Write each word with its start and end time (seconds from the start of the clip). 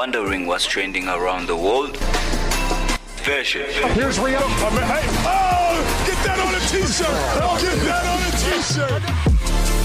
Wondering 0.00 0.46
what's 0.46 0.64
trending 0.64 1.06
around 1.08 1.46
the 1.46 1.54
world? 1.54 1.94
Fashion. 3.18 3.66
Here's 3.92 4.16
Rihanna. 4.16 4.40
I 4.40 4.64
oh, 4.64 4.70
mean, 4.72 4.80
hey, 4.88 5.04
oh, 5.28 5.76
get 6.06 6.16
that 6.24 6.40
on 6.40 6.54
a 6.54 6.60
t-shirt. 6.72 7.06
Oh, 7.36 7.58
get 7.60 7.76
that 7.84 8.06
on 8.08 8.22
a 8.24 8.32
t-shirt. 8.40 9.02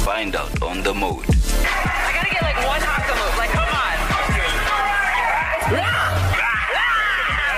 Find 0.06 0.38
out 0.38 0.62
on 0.64 0.84
the 0.84 0.94
mode. 0.94 1.26
I 1.28 2.14
gotta 2.16 2.30
get 2.32 2.42
like 2.42 2.56
one 2.66 2.80
haka 2.80 3.12
move. 3.12 3.36
Like, 3.38 3.50
come 3.50 3.68
on. 3.68 3.98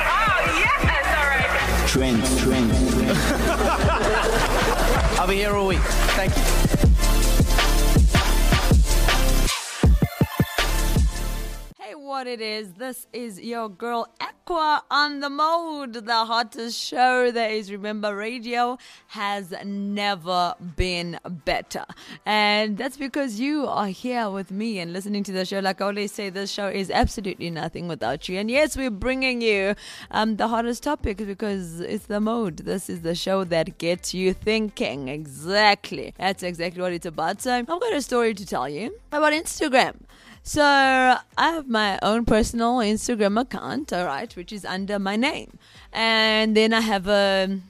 Oh, 0.09 0.49
yes. 0.57 0.81
All 1.13 1.29
right. 1.29 1.87
Trends, 1.87 2.41
trends. 2.41 2.73
I'll 5.19 5.27
be 5.27 5.35
here 5.35 5.53
all 5.53 5.67
week. 5.67 5.77
Thank 6.17 6.35
you. 6.35 6.66
What 12.17 12.25
it 12.25 12.41
is? 12.41 12.73
This 12.73 13.05
is 13.13 13.39
your 13.39 13.69
girl 13.69 14.07
Aqua 14.19 14.81
on 14.89 15.19
the 15.19 15.29
mode. 15.29 15.93
The 15.93 16.25
hottest 16.25 16.75
show 16.75 17.29
that 17.29 17.51
is 17.51 17.71
Remember 17.71 18.15
Radio 18.15 18.79
has 19.09 19.53
never 19.63 20.55
been 20.75 21.19
better. 21.45 21.85
And 22.25 22.75
that's 22.75 22.97
because 22.97 23.39
you 23.39 23.67
are 23.67 23.89
here 23.89 24.31
with 24.31 24.49
me 24.49 24.79
and 24.79 24.93
listening 24.93 25.23
to 25.25 25.31
the 25.31 25.45
show. 25.45 25.59
Like 25.59 25.79
I 25.79 25.85
always 25.85 26.11
say, 26.11 26.31
this 26.31 26.49
show 26.49 26.67
is 26.67 26.89
absolutely 26.89 27.51
nothing 27.51 27.87
without 27.87 28.27
you. 28.27 28.39
And 28.39 28.49
yes, 28.49 28.75
we're 28.75 28.89
bringing 28.89 29.43
you 29.43 29.75
um, 30.09 30.37
the 30.37 30.47
hottest 30.47 30.81
topics 30.81 31.23
because 31.23 31.81
it's 31.81 32.07
the 32.07 32.19
mode. 32.19 32.57
This 32.57 32.89
is 32.89 33.01
the 33.01 33.13
show 33.13 33.43
that 33.43 33.77
gets 33.77 34.15
you 34.15 34.33
thinking. 34.33 35.07
Exactly. 35.07 36.15
That's 36.17 36.41
exactly 36.41 36.81
what 36.81 36.93
it's 36.93 37.05
about. 37.05 37.43
So 37.43 37.53
I've 37.53 37.67
got 37.67 37.93
a 37.93 38.01
story 38.01 38.33
to 38.33 38.43
tell 38.43 38.67
you 38.67 38.97
about 39.11 39.33
Instagram. 39.33 39.97
So 40.47 40.63
I 40.63 41.19
have 41.37 41.67
my 41.67 41.99
own 42.01 42.23
personal 42.23 42.77
Instagram 42.77 43.37
account, 43.37 43.91
all 43.91 44.05
right, 44.05 44.33
which 44.33 44.53
is 44.53 44.63
under 44.63 44.97
my 44.97 45.17
name, 45.17 45.59
and 45.91 46.55
then 46.55 46.71
I 46.71 46.79
have 46.79 47.05
um, 47.09 47.63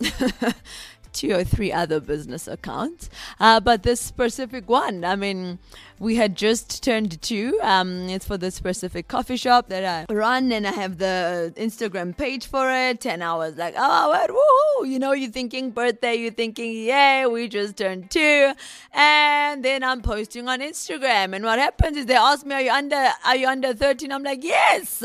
a. 0.00 0.54
Two 1.14 1.32
or 1.32 1.44
three 1.44 1.72
other 1.72 2.00
business 2.00 2.48
accounts, 2.48 3.08
uh, 3.38 3.60
but 3.60 3.84
this 3.84 4.00
specific 4.00 4.68
one, 4.68 5.04
I 5.04 5.14
mean, 5.14 5.60
we 5.98 6.16
had 6.16 6.36
just 6.36 6.82
turned 6.82 7.22
two. 7.22 7.58
Um, 7.62 8.08
it's 8.08 8.26
for 8.26 8.36
the 8.36 8.50
specific 8.50 9.06
coffee 9.08 9.36
shop 9.36 9.68
that 9.68 9.84
I 9.84 10.12
run, 10.12 10.50
and 10.50 10.66
I 10.66 10.72
have 10.72 10.98
the 10.98 11.52
Instagram 11.56 12.16
page 12.16 12.46
for 12.46 12.70
it. 12.70 13.06
And 13.06 13.22
I 13.22 13.34
was 13.36 13.56
like, 13.56 13.74
oh, 13.76 14.08
what, 14.08 14.30
woohoo! 14.30 14.90
You 14.90 14.98
know, 14.98 15.12
you're 15.12 15.30
thinking 15.30 15.70
birthday, 15.70 16.16
you're 16.16 16.32
thinking, 16.32 16.72
yay, 16.72 17.26
we 17.26 17.48
just 17.48 17.76
turned 17.76 18.10
two, 18.10 18.52
and 18.92 19.64
then 19.64 19.84
I'm 19.84 20.02
posting 20.02 20.48
on 20.48 20.60
Instagram. 20.60 21.34
And 21.34 21.44
what 21.44 21.58
happens 21.58 21.96
is 21.96 22.06
they 22.06 22.16
ask 22.16 22.44
me, 22.44 22.54
are 22.56 22.62
you 22.62 22.72
under, 22.72 23.08
are 23.24 23.36
you 23.36 23.46
under 23.46 23.72
13? 23.72 24.10
I'm 24.10 24.24
like, 24.24 24.42
yes. 24.42 25.02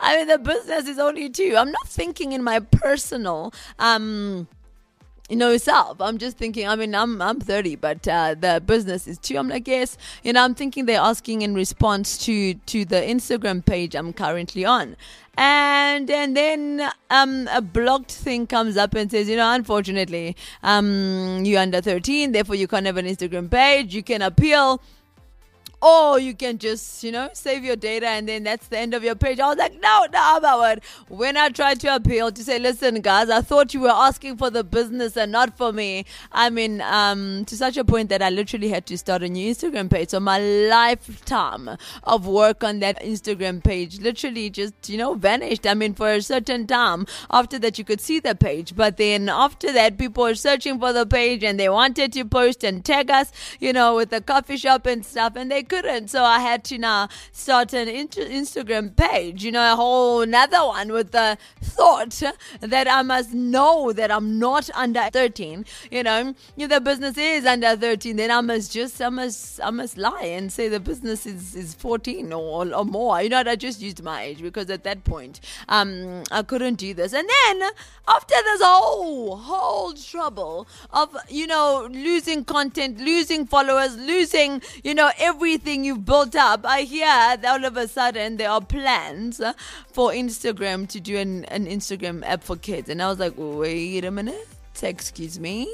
I 0.00 0.16
mean, 0.16 0.28
the 0.28 0.38
business 0.38 0.86
is 0.86 0.98
only 0.98 1.28
two. 1.30 1.56
I'm 1.58 1.72
not 1.72 1.88
thinking 1.88 2.32
in 2.32 2.44
my 2.44 2.60
personal, 2.60 3.52
um 3.78 4.46
know 5.36 5.50
yourself. 5.50 6.00
I'm 6.00 6.18
just 6.18 6.38
thinking. 6.38 6.66
I 6.66 6.76
mean, 6.76 6.94
I'm 6.94 7.20
I'm 7.20 7.40
30, 7.40 7.76
but 7.76 8.06
uh, 8.08 8.34
the 8.38 8.62
business 8.64 9.06
is 9.06 9.18
two. 9.18 9.36
I'm 9.36 9.48
like, 9.48 9.68
yes. 9.68 9.96
You 10.22 10.32
know, 10.32 10.42
I'm 10.42 10.54
thinking 10.54 10.86
they're 10.86 11.00
asking 11.00 11.42
in 11.42 11.54
response 11.54 12.18
to 12.26 12.54
to 12.54 12.84
the 12.84 12.96
Instagram 12.96 13.64
page 13.64 13.94
I'm 13.94 14.12
currently 14.12 14.64
on, 14.64 14.96
and 15.36 16.10
and 16.10 16.36
then 16.36 16.90
um 17.10 17.48
a 17.52 17.60
blocked 17.60 18.12
thing 18.12 18.46
comes 18.46 18.76
up 18.76 18.94
and 18.94 19.10
says, 19.10 19.28
you 19.28 19.36
know, 19.36 19.52
unfortunately, 19.54 20.36
um 20.62 21.44
you're 21.44 21.60
under 21.60 21.80
13, 21.80 22.32
therefore 22.32 22.56
you 22.56 22.66
can't 22.66 22.86
have 22.86 22.96
an 22.96 23.06
Instagram 23.06 23.50
page. 23.50 23.94
You 23.94 24.02
can 24.02 24.22
appeal 24.22 24.80
or 25.80 26.18
you 26.18 26.34
can 26.34 26.58
just 26.58 27.04
you 27.04 27.12
know 27.12 27.28
save 27.32 27.64
your 27.64 27.76
data 27.76 28.06
and 28.06 28.28
then 28.28 28.42
that's 28.42 28.66
the 28.68 28.78
end 28.78 28.94
of 28.94 29.04
your 29.04 29.14
page. 29.14 29.38
I 29.38 29.48
was 29.48 29.56
like 29.58 29.80
no 29.80 30.06
no 30.12 30.36
about 30.36 30.82
when 31.08 31.36
i 31.36 31.48
tried 31.48 31.80
to 31.80 31.94
appeal 31.94 32.32
to 32.32 32.42
say 32.42 32.58
listen 32.58 33.00
guys 33.00 33.30
i 33.30 33.40
thought 33.40 33.72
you 33.74 33.80
were 33.80 33.88
asking 33.90 34.36
for 34.36 34.50
the 34.50 34.64
business 34.64 35.16
and 35.16 35.30
not 35.32 35.56
for 35.56 35.72
me. 35.72 36.04
I 36.32 36.50
mean 36.50 36.80
um 36.80 37.44
to 37.46 37.56
such 37.56 37.76
a 37.76 37.84
point 37.84 38.08
that 38.08 38.22
i 38.22 38.30
literally 38.30 38.68
had 38.68 38.86
to 38.86 38.98
start 38.98 39.22
a 39.22 39.28
new 39.28 39.54
instagram 39.54 39.90
page. 39.90 40.10
So 40.10 40.20
my 40.20 40.38
lifetime 40.40 41.70
of 42.04 42.26
work 42.26 42.64
on 42.64 42.80
that 42.80 43.00
instagram 43.02 43.62
page 43.62 44.00
literally 44.00 44.50
just 44.50 44.88
you 44.88 44.98
know 44.98 45.14
vanished. 45.14 45.66
I 45.66 45.74
mean 45.74 45.94
for 45.94 46.10
a 46.12 46.22
certain 46.22 46.66
time 46.66 47.06
after 47.30 47.58
that 47.60 47.78
you 47.78 47.84
could 47.84 48.00
see 48.00 48.18
the 48.18 48.34
page. 48.34 48.74
But 48.74 48.96
then 48.96 49.28
after 49.28 49.72
that 49.72 49.96
people 49.96 50.24
were 50.24 50.34
searching 50.34 50.80
for 50.80 50.92
the 50.92 51.06
page 51.06 51.44
and 51.44 51.58
they 51.58 51.68
wanted 51.68 52.12
to 52.14 52.24
post 52.24 52.64
and 52.64 52.84
tag 52.84 53.10
us 53.10 53.30
you 53.60 53.72
know 53.72 53.94
with 53.94 54.10
the 54.10 54.20
coffee 54.20 54.56
shop 54.56 54.86
and 54.86 55.06
stuff. 55.06 55.36
And 55.36 55.50
they 55.50 55.62
couldn't. 55.68 56.08
So 56.08 56.24
I 56.24 56.40
had 56.40 56.64
to 56.64 56.78
now 56.78 57.08
start 57.32 57.72
an 57.72 57.88
inter- 57.88 58.22
Instagram 58.22 58.96
page, 58.96 59.44
you 59.44 59.52
know, 59.52 59.72
a 59.72 59.76
whole 59.76 60.22
another 60.22 60.58
one 60.66 60.92
with 60.92 61.12
the 61.12 61.38
thought 61.60 62.22
that 62.60 62.88
I 62.88 63.02
must 63.02 63.32
know 63.34 63.92
that 63.92 64.10
I'm 64.10 64.38
not 64.38 64.70
under 64.74 65.08
13. 65.12 65.64
You 65.90 66.02
know, 66.02 66.34
if 66.56 66.68
the 66.70 66.80
business 66.80 67.16
is 67.18 67.44
under 67.46 67.76
13, 67.76 68.16
then 68.16 68.30
I 68.30 68.40
must 68.40 68.72
just, 68.72 69.00
I 69.02 69.08
must, 69.08 69.60
I 69.62 69.70
must 69.70 69.98
lie 69.98 70.24
and 70.24 70.52
say 70.52 70.68
the 70.68 70.80
business 70.80 71.26
is, 71.26 71.54
is 71.54 71.74
14 71.74 72.32
or, 72.32 72.74
or 72.74 72.84
more. 72.84 73.20
You 73.22 73.28
know, 73.28 73.42
I 73.46 73.56
just 73.56 73.80
used 73.80 74.02
my 74.02 74.22
age 74.22 74.42
because 74.42 74.70
at 74.70 74.84
that 74.84 75.04
point, 75.04 75.40
um, 75.68 76.22
I 76.30 76.42
couldn't 76.42 76.76
do 76.76 76.94
this. 76.94 77.12
And 77.12 77.28
then 77.28 77.70
after 78.06 78.34
this 78.44 78.62
whole, 78.62 79.36
whole 79.36 79.92
trouble 79.92 80.66
of, 80.90 81.16
you 81.28 81.46
know, 81.46 81.88
losing 81.90 82.44
content, 82.44 82.98
losing 82.98 83.46
followers, 83.46 83.96
losing, 83.96 84.62
you 84.82 84.94
know, 84.94 85.10
everything 85.18 85.57
everything 85.58 85.84
you've 85.84 86.04
built 86.04 86.36
up, 86.36 86.64
I 86.64 86.82
hear 86.82 87.04
that 87.06 87.44
all 87.44 87.64
of 87.64 87.76
a 87.76 87.88
sudden 87.88 88.36
there 88.36 88.48
are 88.48 88.60
plans 88.60 89.40
for 89.88 90.12
Instagram 90.12 90.86
to 90.90 91.00
do 91.00 91.16
an, 91.16 91.46
an 91.46 91.66
Instagram 91.66 92.22
app 92.24 92.44
for 92.44 92.54
kids. 92.54 92.88
And 92.88 93.02
I 93.02 93.08
was 93.08 93.18
like, 93.18 93.32
wait 93.36 94.04
a 94.04 94.12
minute, 94.12 94.46
excuse 94.80 95.40
me. 95.40 95.68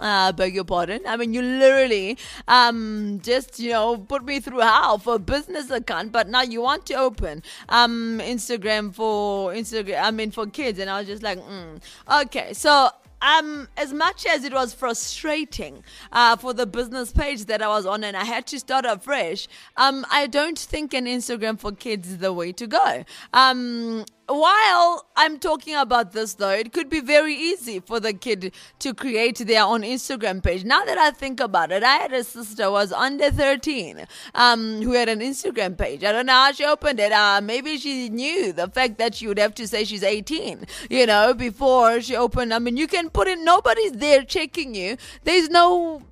Uh, 0.00 0.32
beg 0.32 0.54
your 0.54 0.64
pardon. 0.64 1.00
I 1.06 1.18
mean, 1.18 1.34
you 1.34 1.42
literally 1.42 2.16
um 2.48 3.20
just 3.22 3.58
you 3.58 3.72
know 3.72 3.96
put 3.96 4.24
me 4.24 4.40
through 4.40 4.60
hell 4.60 4.98
for 4.98 5.14
a 5.14 5.18
business 5.18 5.70
account, 5.70 6.12
but 6.12 6.28
now 6.28 6.42
you 6.42 6.60
want 6.60 6.84
to 6.86 6.94
open 6.94 7.42
um 7.70 8.20
Instagram 8.22 8.94
for 8.94 9.52
Instagram. 9.52 10.02
I 10.02 10.10
mean 10.10 10.30
for 10.32 10.46
kids, 10.46 10.78
and 10.78 10.90
I 10.90 10.98
was 10.98 11.08
just 11.08 11.22
like, 11.22 11.38
mm. 11.38 11.80
okay. 12.24 12.52
So 12.52 12.90
um, 13.22 13.68
as 13.76 13.92
much 13.92 14.26
as 14.26 14.44
it 14.44 14.52
was 14.52 14.74
frustrating 14.74 15.82
uh, 16.12 16.36
for 16.36 16.52
the 16.52 16.66
business 16.66 17.12
page 17.12 17.46
that 17.46 17.62
I 17.62 17.68
was 17.68 17.86
on 17.86 18.04
and 18.04 18.16
I 18.16 18.24
had 18.24 18.46
to 18.48 18.58
start 18.58 18.84
afresh, 18.84 19.48
um, 19.76 20.04
I 20.10 20.26
don't 20.26 20.58
think 20.58 20.94
an 20.94 21.06
Instagram 21.06 21.58
for 21.58 21.72
kids 21.72 22.08
is 22.08 22.18
the 22.18 22.32
way 22.32 22.52
to 22.52 22.66
go. 22.66 23.04
Um, 23.32 24.04
while 24.28 25.06
I'm 25.16 25.38
talking 25.38 25.76
about 25.76 26.12
this 26.12 26.34
though, 26.34 26.50
it 26.50 26.72
could 26.72 26.88
be 26.90 27.00
very 27.00 27.34
easy 27.34 27.80
for 27.80 28.00
the 28.00 28.12
kid 28.12 28.52
to 28.80 28.94
create 28.94 29.38
their 29.38 29.62
own 29.62 29.82
Instagram 29.82 30.42
page. 30.42 30.64
Now 30.64 30.84
that 30.84 30.98
I 30.98 31.10
think 31.10 31.40
about 31.40 31.70
it, 31.70 31.82
I 31.82 31.96
had 31.96 32.12
a 32.12 32.24
sister 32.24 32.64
who 32.64 32.72
was 32.72 32.92
under 32.92 33.30
13, 33.30 34.06
um, 34.34 34.82
who 34.82 34.92
had 34.92 35.08
an 35.08 35.20
Instagram 35.20 35.78
page. 35.78 36.02
I 36.02 36.12
don't 36.12 36.26
know 36.26 36.32
how 36.32 36.52
she 36.52 36.64
opened 36.64 36.98
it. 36.98 37.12
Uh, 37.12 37.40
maybe 37.42 37.78
she 37.78 38.08
knew 38.08 38.52
the 38.52 38.68
fact 38.68 38.98
that 38.98 39.14
she 39.14 39.28
would 39.28 39.38
have 39.38 39.54
to 39.54 39.68
say 39.68 39.84
she's 39.84 40.02
18, 40.02 40.66
you 40.90 41.06
know, 41.06 41.32
before 41.32 42.00
she 42.00 42.16
opened. 42.16 42.52
I 42.52 42.58
mean, 42.58 42.76
you 42.76 42.88
can 42.88 43.10
put 43.10 43.28
in, 43.28 43.44
nobody's 43.44 43.92
there 43.92 44.24
checking 44.24 44.74
you. 44.74 44.96
There's 45.24 45.48
no 45.48 46.02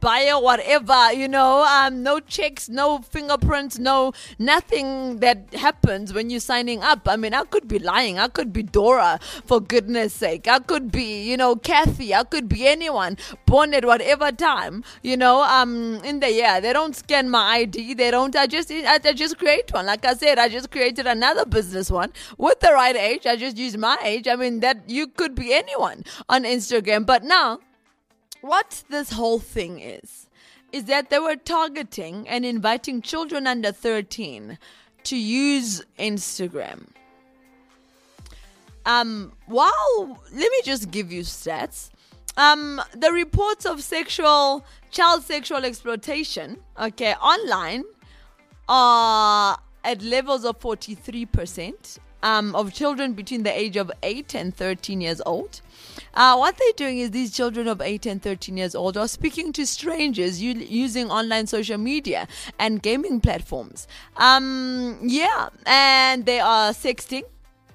bio, 0.00 0.40
whatever, 0.40 1.12
you 1.12 1.28
know, 1.28 1.64
um, 1.64 2.02
no 2.02 2.20
checks, 2.20 2.68
no 2.68 2.98
fingerprints, 2.98 3.78
no 3.78 4.12
nothing 4.38 5.18
that 5.18 5.52
happens 5.54 6.12
when 6.12 6.30
you're 6.30 6.40
signing 6.40 6.82
up. 6.82 7.08
I 7.08 7.16
mean, 7.16 7.34
I 7.34 7.44
could 7.44 7.68
be 7.68 7.78
lying. 7.78 8.18
I 8.18 8.28
could 8.28 8.52
be 8.52 8.62
Dora, 8.62 9.20
for 9.44 9.60
goodness 9.60 10.14
sake. 10.14 10.48
I 10.48 10.58
could 10.58 10.90
be, 10.90 11.22
you 11.22 11.36
know, 11.36 11.56
Kathy. 11.56 12.14
I 12.14 12.24
could 12.24 12.48
be 12.48 12.66
anyone 12.66 13.16
born 13.46 13.74
at 13.74 13.84
whatever 13.84 14.32
time, 14.32 14.84
you 15.02 15.16
know, 15.16 15.42
um, 15.42 16.00
in 16.04 16.20
the 16.20 16.32
year. 16.32 16.60
They 16.60 16.72
don't 16.72 16.96
scan 16.96 17.30
my 17.30 17.58
ID. 17.58 17.94
They 17.94 18.10
don't. 18.10 18.34
I 18.34 18.46
just, 18.46 18.70
I, 18.70 18.98
I 19.04 19.12
just 19.12 19.38
create 19.38 19.72
one. 19.72 19.86
Like 19.86 20.04
I 20.04 20.14
said, 20.14 20.38
I 20.38 20.48
just 20.48 20.70
created 20.70 21.06
another 21.06 21.44
business 21.44 21.90
one 21.90 22.12
with 22.38 22.60
the 22.60 22.72
right 22.72 22.96
age. 22.96 23.26
I 23.26 23.36
just 23.36 23.56
use 23.56 23.76
my 23.76 23.98
age. 24.02 24.28
I 24.28 24.36
mean, 24.36 24.60
that 24.60 24.88
you 24.88 25.06
could 25.06 25.34
be 25.34 25.52
anyone 25.52 26.04
on 26.28 26.44
Instagram. 26.44 27.06
But 27.06 27.24
now, 27.24 27.60
what 28.40 28.82
this 28.88 29.12
whole 29.12 29.38
thing 29.38 29.80
is, 29.80 30.26
is 30.72 30.84
that 30.84 31.10
they 31.10 31.18
were 31.18 31.36
targeting 31.36 32.28
and 32.28 32.44
inviting 32.44 33.02
children 33.02 33.46
under 33.46 33.72
13 33.72 34.58
to 35.04 35.16
use 35.16 35.84
Instagram. 35.98 36.86
Um, 38.86 39.32
while, 39.46 40.20
let 40.32 40.50
me 40.50 40.60
just 40.64 40.90
give 40.90 41.12
you 41.12 41.22
stats. 41.22 41.90
Um, 42.36 42.80
the 42.96 43.12
reports 43.12 43.66
of 43.66 43.82
sexual, 43.82 44.64
child 44.90 45.24
sexual 45.24 45.64
exploitation, 45.64 46.58
okay, 46.80 47.14
online 47.14 47.84
are 48.68 49.58
at 49.84 50.02
levels 50.02 50.44
of 50.44 50.58
43%. 50.60 51.98
Um, 52.22 52.54
of 52.54 52.72
children 52.72 53.14
between 53.14 53.42
the 53.42 53.52
age 53.56 53.76
of 53.76 53.90
8 54.02 54.34
and 54.34 54.54
13 54.56 55.00
years 55.00 55.20
old. 55.26 55.60
Uh, 56.14 56.36
what 56.36 56.56
they're 56.56 56.72
doing 56.76 56.98
is 56.98 57.10
these 57.10 57.32
children 57.32 57.66
of 57.68 57.80
8 57.80 58.06
and 58.06 58.22
13 58.22 58.56
years 58.56 58.74
old 58.74 58.96
are 58.96 59.06
speaking 59.08 59.52
to 59.52 59.66
strangers 59.66 60.40
u- 60.42 60.54
using 60.54 61.10
online 61.10 61.46
social 61.46 61.78
media 61.78 62.26
and 62.58 62.82
gaming 62.82 63.20
platforms. 63.20 63.86
Um, 64.16 64.98
yeah, 65.02 65.50
and 65.66 66.24
they 66.26 66.40
are 66.40 66.72
sexting. 66.72 67.22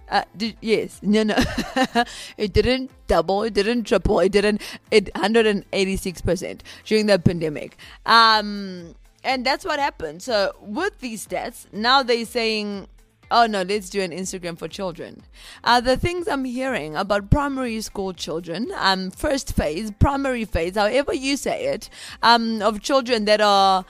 Uh, 0.10 0.24
did, 0.36 0.56
yes, 0.62 1.00
no, 1.02 1.24
no, 1.24 1.36
it 2.38 2.54
didn't 2.54 2.92
double, 3.08 3.44
it 3.44 3.54
didn't 3.54 3.84
triple, 3.86 4.20
it 4.20 4.32
didn't, 4.32 4.62
it 4.92 5.06
186% 5.14 6.60
during 6.86 7.06
the 7.08 7.18
pandemic. 7.18 7.78
Um, 8.06 8.96
and 9.24 9.46
that's 9.46 9.66
what 9.66 9.80
happened. 9.80 10.22
So 10.22 10.54
with 10.62 11.00
these 11.00 11.26
stats, 11.26 11.66
now 11.72 12.04
they're 12.04 12.26
saying 12.26 12.88
Oh 13.32 13.48
no, 13.48 13.64
let's 13.64 13.90
do 13.90 14.00
an 14.02 14.12
Instagram 14.12 14.60
for 14.60 14.68
children. 14.68 15.24
Uh, 15.64 15.82
the 15.82 15.98
things 15.98 16.28
I'm 16.28 16.46
hearing 16.46 16.96
about 16.96 17.32
primary 17.32 17.82
school 17.82 18.14
children, 18.14 18.72
um, 18.78 19.10
first 19.10 19.56
phase, 19.56 19.90
primary 19.98 20.46
phase, 20.46 20.76
however 20.76 21.16
you 21.16 21.36
say 21.36 21.66
it, 21.66 21.90
um, 22.22 22.62
of 22.62 22.82
children 22.82 23.26
that 23.26 23.42
are 23.42 23.86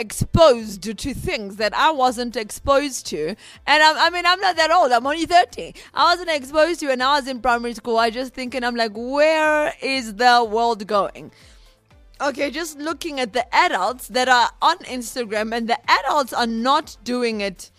exposed 0.00 0.82
to 0.82 1.14
things 1.14 1.56
that 1.56 1.74
I 1.74 1.90
wasn't 1.92 2.34
exposed 2.36 3.06
to. 3.08 3.28
And 3.66 3.82
I, 3.82 4.06
I 4.06 4.10
mean, 4.10 4.24
I'm 4.26 4.40
not 4.40 4.56
that 4.56 4.70
old. 4.70 4.90
I'm 4.90 5.06
only 5.06 5.26
30. 5.26 5.74
I 5.92 6.12
wasn't 6.12 6.30
exposed 6.30 6.80
to 6.80 6.86
when 6.86 7.02
I 7.02 7.18
was 7.18 7.28
in 7.28 7.40
primary 7.40 7.74
school. 7.74 7.98
I 7.98 8.08
just 8.10 8.32
thinking, 8.32 8.64
I'm 8.64 8.74
like, 8.74 8.92
where 8.94 9.74
is 9.82 10.14
the 10.14 10.48
world 10.50 10.86
going? 10.86 11.30
Okay, 12.20 12.50
just 12.50 12.78
looking 12.78 13.20
at 13.20 13.32
the 13.32 13.46
adults 13.54 14.08
that 14.08 14.28
are 14.28 14.50
on 14.60 14.78
Instagram, 14.78 15.54
and 15.54 15.68
the 15.68 15.78
adults 15.90 16.32
are 16.32 16.46
not 16.46 16.96
doing 17.02 17.40
it 17.40 17.70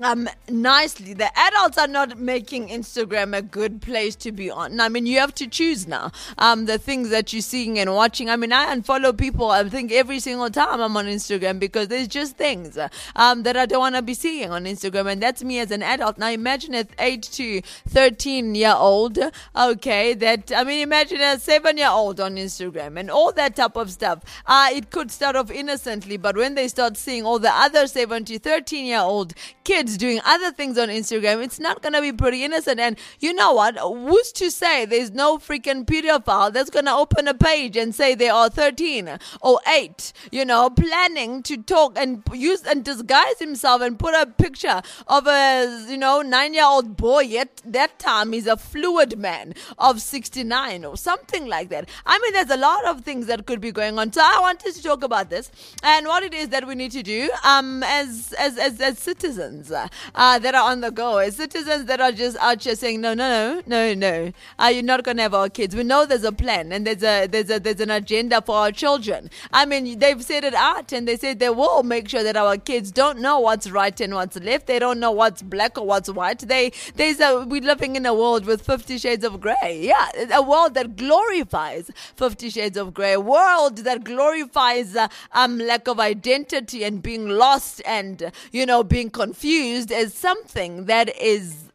um 0.00 0.28
nicely. 0.48 1.12
The 1.12 1.36
adults 1.36 1.76
are 1.78 1.88
not 1.88 2.18
making 2.18 2.68
instagram 2.68 3.36
a 3.36 3.42
good 3.42 3.82
place 3.82 4.14
to 4.16 4.32
be 4.32 4.50
on. 4.50 4.78
I 4.80 4.88
mean 4.88 5.06
you 5.06 5.18
have 5.18 5.34
to 5.36 5.46
choose 5.46 5.86
now 5.86 6.12
um 6.38 6.66
the 6.66 6.78
things 6.78 7.10
that 7.10 7.32
you're 7.32 7.42
seeing 7.42 7.78
and 7.78 7.94
watching. 7.94 8.30
I 8.30 8.36
mean 8.36 8.52
i 8.52 8.74
unfollow 8.74 9.16
people 9.16 9.50
i 9.50 9.68
think 9.68 9.90
every 9.92 10.20
single 10.20 10.50
time 10.50 10.80
i'm 10.80 10.96
on 10.96 11.06
instagram 11.06 11.58
because 11.58 11.88
there's 11.88 12.08
just 12.08 12.36
things 12.36 12.78
um 13.16 13.42
that 13.42 13.56
i 13.56 13.66
don't 13.66 13.80
want 13.80 13.96
to 13.96 14.02
be 14.02 14.14
seeing 14.14 14.50
on 14.50 14.64
instagram 14.64 15.10
and 15.10 15.22
that's 15.22 15.42
me 15.42 15.58
as 15.58 15.70
an 15.70 15.82
adult. 15.82 16.18
Now 16.18 16.30
imagine 16.30 16.74
a 16.74 16.84
8 16.98 17.22
to 17.22 17.62
13 17.88 18.54
year 18.54 18.74
old 18.76 19.18
okay 19.56 20.14
that 20.14 20.52
i 20.54 20.64
mean 20.64 20.80
imagine 20.82 21.20
a 21.20 21.38
7 21.38 21.76
year 21.76 21.88
old 21.90 22.20
on 22.20 22.36
instagram 22.36 22.98
and 22.98 23.10
all 23.10 23.32
that 23.32 23.56
type 23.56 23.76
of 23.76 23.90
stuff. 23.90 24.22
Uh 24.46 24.68
it 24.72 24.90
could 24.90 25.10
start 25.10 25.34
off 25.34 25.50
innocently 25.50 26.16
but 26.16 26.36
when 26.36 26.54
they 26.54 26.68
start 26.68 26.96
seeing 26.96 27.24
all 27.24 27.38
the 27.38 27.50
other 27.52 27.86
7 27.86 28.24
to 28.26 28.38
13 28.38 28.86
year 28.86 29.00
old 29.00 29.34
kids 29.64 29.87
doing 29.96 30.20
other 30.24 30.52
things 30.52 30.78
on 30.78 30.88
Instagram, 30.88 31.42
it's 31.42 31.58
not 31.60 31.82
going 31.82 31.92
to 31.92 32.00
be 32.00 32.12
pretty 32.12 32.44
innocent. 32.44 32.80
And 32.80 32.98
you 33.20 33.32
know 33.32 33.52
what? 33.52 33.78
Who's 33.78 34.32
to 34.32 34.50
say 34.50 34.84
there's 34.84 35.10
no 35.10 35.38
freaking 35.38 35.84
pedophile 35.84 36.52
that's 36.52 36.70
going 36.70 36.84
to 36.86 36.92
open 36.92 37.28
a 37.28 37.34
page 37.34 37.76
and 37.76 37.94
say 37.94 38.14
they 38.14 38.28
are 38.28 38.48
13 38.48 39.18
or 39.40 39.60
8, 39.66 40.12
you 40.32 40.44
know, 40.44 40.70
planning 40.70 41.42
to 41.44 41.56
talk 41.56 41.96
and 41.96 42.22
use 42.32 42.62
and 42.64 42.84
disguise 42.84 43.38
himself 43.38 43.82
and 43.82 43.98
put 43.98 44.14
a 44.14 44.26
picture 44.26 44.82
of 45.06 45.26
a, 45.26 45.86
you 45.88 45.96
know, 45.96 46.22
nine 46.22 46.54
year 46.54 46.66
old 46.66 46.96
boy. 46.96 47.20
Yet 47.20 47.62
that 47.64 47.98
time 47.98 48.32
he's 48.32 48.46
a 48.46 48.56
fluid 48.56 49.18
man 49.18 49.54
of 49.78 50.00
69 50.00 50.84
or 50.84 50.96
something 50.96 51.46
like 51.46 51.68
that. 51.70 51.88
I 52.06 52.18
mean, 52.18 52.32
there's 52.32 52.50
a 52.50 52.56
lot 52.56 52.84
of 52.86 53.02
things 53.02 53.26
that 53.26 53.46
could 53.46 53.60
be 53.60 53.72
going 53.72 53.98
on. 53.98 54.12
So 54.12 54.20
I 54.22 54.38
wanted 54.40 54.74
to 54.74 54.82
talk 54.82 55.02
about 55.02 55.30
this 55.30 55.50
and 55.82 56.06
what 56.06 56.22
it 56.22 56.34
is 56.34 56.48
that 56.48 56.66
we 56.66 56.74
need 56.74 56.92
to 56.92 57.02
do 57.02 57.30
um, 57.44 57.82
as, 57.82 58.34
as, 58.38 58.58
as, 58.58 58.80
as 58.80 58.98
citizens 58.98 59.70
uh, 60.14 60.38
that 60.38 60.54
are 60.54 60.70
on 60.70 60.80
the 60.80 60.90
go, 60.90 61.18
as 61.18 61.36
citizens 61.36 61.84
that 61.86 62.00
are 62.00 62.12
just 62.12 62.36
out 62.38 62.62
here 62.62 62.74
saying, 62.74 63.00
no, 63.00 63.14
no, 63.14 63.62
no, 63.66 63.94
no, 63.94 63.94
no, 63.94 64.32
uh, 64.58 64.66
you're 64.66 64.82
not 64.82 65.04
going 65.04 65.16
to 65.16 65.22
have 65.22 65.34
our 65.34 65.48
kids. 65.48 65.74
We 65.74 65.84
know 65.84 66.06
there's 66.06 66.24
a 66.24 66.32
plan 66.32 66.72
and 66.72 66.86
there's 66.86 67.02
a 67.02 67.26
there's 67.26 67.50
a 67.50 67.58
there's 67.60 67.80
an 67.80 67.90
agenda 67.90 68.40
for 68.42 68.56
our 68.56 68.72
children. 68.72 69.30
I 69.52 69.66
mean, 69.66 69.98
they've 69.98 70.22
said 70.22 70.44
it 70.44 70.54
out 70.54 70.92
and 70.92 71.06
they 71.06 71.16
said 71.16 71.38
they 71.38 71.50
will 71.50 71.82
make 71.82 72.08
sure 72.08 72.22
that 72.22 72.36
our 72.36 72.56
kids 72.56 72.90
don't 72.90 73.18
know 73.20 73.38
what's 73.40 73.70
right 73.70 73.98
and 74.00 74.14
what's 74.14 74.38
left. 74.40 74.66
They 74.66 74.78
don't 74.78 75.00
know 75.00 75.10
what's 75.10 75.42
black 75.42 75.78
or 75.78 75.86
what's 75.86 76.10
white. 76.10 76.40
They 76.40 76.72
there's 76.96 77.20
a 77.20 77.44
we're 77.46 77.62
living 77.62 77.96
in 77.96 78.06
a 78.06 78.14
world 78.14 78.44
with 78.46 78.62
Fifty 78.62 78.98
Shades 78.98 79.24
of 79.24 79.40
Grey. 79.40 79.80
Yeah, 79.82 80.08
a 80.32 80.42
world 80.42 80.74
that 80.74 80.96
glorifies 80.96 81.90
Fifty 82.16 82.50
Shades 82.50 82.76
of 82.76 82.94
Grey. 82.94 83.14
A 83.14 83.20
world 83.20 83.78
that 83.78 84.04
glorifies 84.04 84.96
uh, 84.96 85.08
um 85.32 85.58
lack 85.58 85.88
of 85.88 86.00
identity 86.00 86.84
and 86.84 87.02
being 87.02 87.28
lost 87.28 87.82
and 87.84 88.32
you 88.52 88.66
know 88.66 88.82
being 88.82 89.10
confused 89.10 89.67
as 89.92 90.14
something 90.14 90.86
that 90.86 91.16
is 91.20 91.67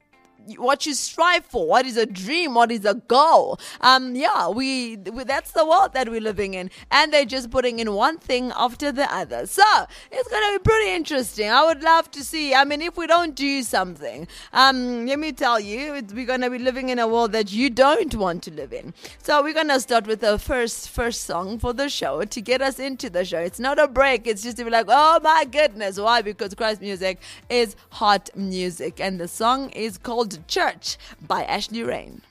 what 0.58 0.86
you 0.86 0.94
strive 0.94 1.46
for 1.46 1.68
what 1.68 1.86
is 1.86 1.98
a 1.98 2.06
dream 2.06 2.56
what 2.56 2.72
is 2.72 2.86
a 2.86 2.96
goal. 2.96 3.60
Um 3.82 4.16
yeah 4.16 4.50
we, 4.50 4.98
we, 4.98 5.24
that's 5.24 5.52
the 5.52 5.66
world 5.66 5.94
that 5.94 6.10
we're 6.10 6.22
living 6.22 6.54
in. 6.54 6.70
And 6.92 7.14
they're 7.14 7.26
just 7.26 7.52
putting 7.52 7.80
in 7.80 7.94
one 7.94 8.18
thing 8.18 8.52
after 8.56 8.92
the 8.92 9.12
other. 9.14 9.46
So 9.46 9.64
it's 10.12 10.30
gonna 10.30 10.58
be 10.58 10.64
pretty 10.64 10.92
interesting. 10.92 11.50
I 11.50 11.66
would 11.66 11.84
love 11.84 12.12
to 12.12 12.24
see 12.24 12.54
i 12.54 12.64
mean 12.64 12.82
if 12.82 12.98
we 12.98 13.08
don't 13.08 13.36
do 13.36 13.64
something 13.64 14.28
um 14.52 15.06
let 15.06 15.20
me 15.20 15.32
tell 15.32 15.60
you 15.60 16.02
we're 16.14 16.26
gonna 16.26 16.50
be 16.50 16.58
living 16.58 16.90
in 16.90 17.00
a 17.00 17.08
world 17.08 17.32
that 17.32 17.52
you 17.52 17.70
don't 17.70 18.16
want 18.16 18.44
to 18.44 18.52
live 18.52 18.74
in. 18.74 18.94
So 19.22 19.42
we're 19.44 19.54
gonna 19.54 19.80
start 19.80 20.08
with 20.08 20.22
the 20.22 20.38
first 20.40 20.90
first 20.90 21.22
song 21.24 21.60
for 21.60 21.74
the 21.74 21.90
show 21.90 22.24
to 22.24 22.42
get 22.42 22.62
us 22.62 22.80
into 22.80 23.10
the 23.10 23.26
show. 23.26 23.40
It's 23.40 23.60
not 23.60 23.80
a 23.80 23.88
break 23.88 24.28
it's 24.28 24.44
just 24.44 24.58
to 24.58 24.64
be 24.64 24.70
like 24.70 24.88
oh 24.90 25.20
my 25.24 25.46
goodness 25.46 26.00
why? 26.00 26.22
Because 26.22 26.54
christ 26.54 26.82
music 26.82 27.20
is 27.50 27.76
hot 27.90 28.30
music 28.36 29.00
and 29.00 29.20
the 29.20 29.28
song 29.28 29.70
is 29.72 29.98
called 29.98 30.33
Church 30.48 30.98
by 31.26 31.44
Ashley 31.44 31.84
Rain. 31.84 32.22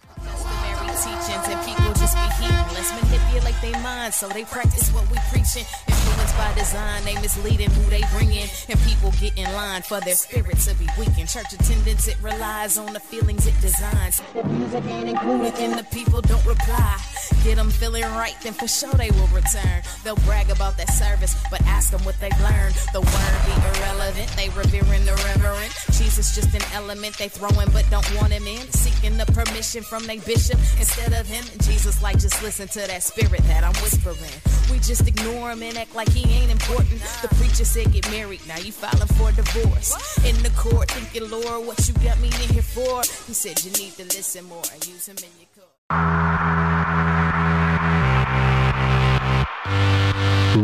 Teachings 1.02 1.48
and 1.48 1.66
people 1.66 1.81
be 2.10 2.26
heedless, 2.42 2.90
manipulate 2.98 3.54
their 3.62 3.78
minds 3.82 4.16
so 4.16 4.28
they 4.28 4.44
practice 4.44 4.90
what 4.92 5.08
we 5.10 5.18
preaching. 5.30 5.64
Influenced 5.86 6.36
by 6.36 6.52
design, 6.54 7.04
they 7.04 7.14
misleading 7.14 7.70
who 7.70 7.88
they 7.90 8.02
bring 8.10 8.32
in, 8.32 8.48
and 8.68 8.78
people 8.80 9.12
get 9.20 9.38
in 9.38 9.44
line 9.54 9.82
for 9.82 10.00
their 10.00 10.14
spirits 10.14 10.66
to 10.66 10.74
be 10.74 10.86
weakened. 10.98 11.28
Church 11.28 11.52
attendance 11.52 12.08
it 12.08 12.16
relies 12.20 12.78
on 12.78 12.92
the 12.92 13.00
feelings 13.00 13.46
it 13.46 13.58
designs. 13.60 14.20
The 14.34 14.42
music 14.44 14.84
ain't 14.86 15.08
included, 15.08 15.54
and 15.58 15.78
the 15.78 15.84
people 15.84 16.20
don't 16.20 16.44
reply. 16.44 16.98
Get 17.44 17.56
them 17.56 17.70
feeling 17.70 18.02
right, 18.02 18.36
then 18.42 18.52
for 18.52 18.68
sure 18.68 18.92
they 18.94 19.10
will 19.12 19.28
return. 19.28 19.82
They'll 20.04 20.22
brag 20.26 20.50
about 20.50 20.76
that 20.78 20.90
service, 20.90 21.34
but 21.50 21.62
ask 21.62 21.90
them 21.90 22.04
what 22.04 22.18
they've 22.20 22.40
learned. 22.40 22.74
The 22.92 23.00
word 23.00 23.34
be 23.46 23.54
irrelevant, 23.78 24.28
they 24.36 24.48
revering 24.50 25.04
the 25.04 25.14
reverend. 25.26 25.72
Jesus 25.92 26.34
just 26.34 26.54
an 26.54 26.62
element 26.74 27.16
they 27.18 27.28
throwing, 27.28 27.70
but 27.72 27.86
don't 27.90 28.08
want 28.20 28.32
him 28.32 28.46
in. 28.46 28.66
Seeking 28.72 29.16
the 29.16 29.26
permission 29.26 29.82
from 29.82 30.04
their 30.06 30.20
bishop 30.20 30.58
instead 30.78 31.12
of 31.12 31.26
him. 31.26 31.44
Jesus 31.60 31.91
like 32.00 32.18
just 32.18 32.40
listen 32.42 32.68
to 32.68 32.78
that 32.86 33.02
spirit 33.02 33.42
that 33.44 33.64
I'm 33.64 33.74
whispering. 33.82 34.32
We 34.70 34.78
just 34.78 35.06
ignore 35.06 35.50
him 35.50 35.62
and 35.62 35.76
act 35.76 35.94
like 35.94 36.08
he 36.10 36.30
ain't 36.32 36.50
important. 36.50 37.00
The 37.20 37.28
preacher 37.34 37.64
said 37.64 37.92
get 37.92 38.08
married, 38.10 38.40
now 38.46 38.58
you 38.58 38.72
filing 38.72 39.08
for 39.08 39.32
divorce. 39.32 39.92
In 40.24 40.40
the 40.42 40.50
court, 40.56 40.90
thinking, 40.90 41.28
Lord, 41.28 41.66
what 41.66 41.88
you 41.88 41.94
got 41.94 42.20
me 42.20 42.28
in 42.28 42.48
here 42.54 42.62
for? 42.62 43.02
He 43.26 43.34
said 43.34 43.62
you 43.64 43.72
need 43.72 43.92
to 43.94 44.04
listen 44.04 44.44
more 44.46 44.62
and 44.72 44.86
use 44.86 45.08
him 45.08 45.16
in 45.18 45.24
your 45.38 45.48
court. 45.54 45.68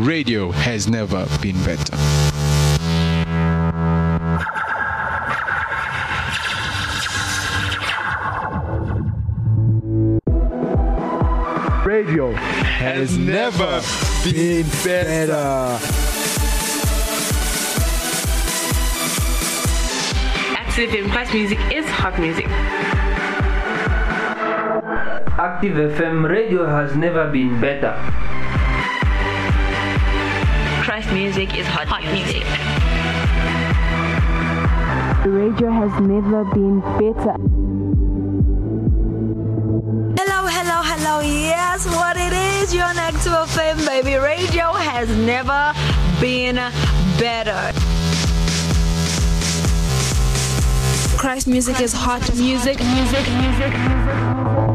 Radio 0.07 0.51
has 0.51 0.87
never 0.87 1.27
been 1.41 1.61
better. 1.63 2.28
Radio 12.19 12.35
has 12.35 13.17
never 13.17 13.81
been 14.25 14.67
better. 14.83 15.79
Active 20.59 20.91
FM 20.91 21.11
Christ 21.11 21.33
music 21.33 21.59
is 21.71 21.85
hot 21.85 22.19
music. 22.19 22.47
Active 25.39 25.75
FM 25.95 26.29
radio 26.29 26.65
has 26.65 26.93
never 26.97 27.31
been 27.31 27.61
better. 27.61 27.93
Christ 30.83 31.13
music 31.13 31.57
is 31.57 31.65
hot, 31.67 31.87
music. 32.11 32.43
Radio 35.25 35.71
has 35.71 36.01
never 36.01 36.43
been 36.43 36.81
better. 36.99 38.08
Yes, 41.81 41.95
what 41.95 42.17
it 42.17 42.33
is. 42.33 42.73
You're 42.73 42.83
on 42.83 42.97
Active 42.97 43.31
FM, 43.31 43.85
baby. 43.85 44.15
Radio 44.15 44.73
has 44.73 45.07
never 45.15 45.73
been 46.19 46.55
better. 47.17 47.71
Christ 51.17 51.47
music 51.47 51.79
is 51.79 51.93
hot 51.93 52.21
music, 52.35 52.79
music, 52.79 53.25
music, 53.29 53.73
music. 53.77 54.68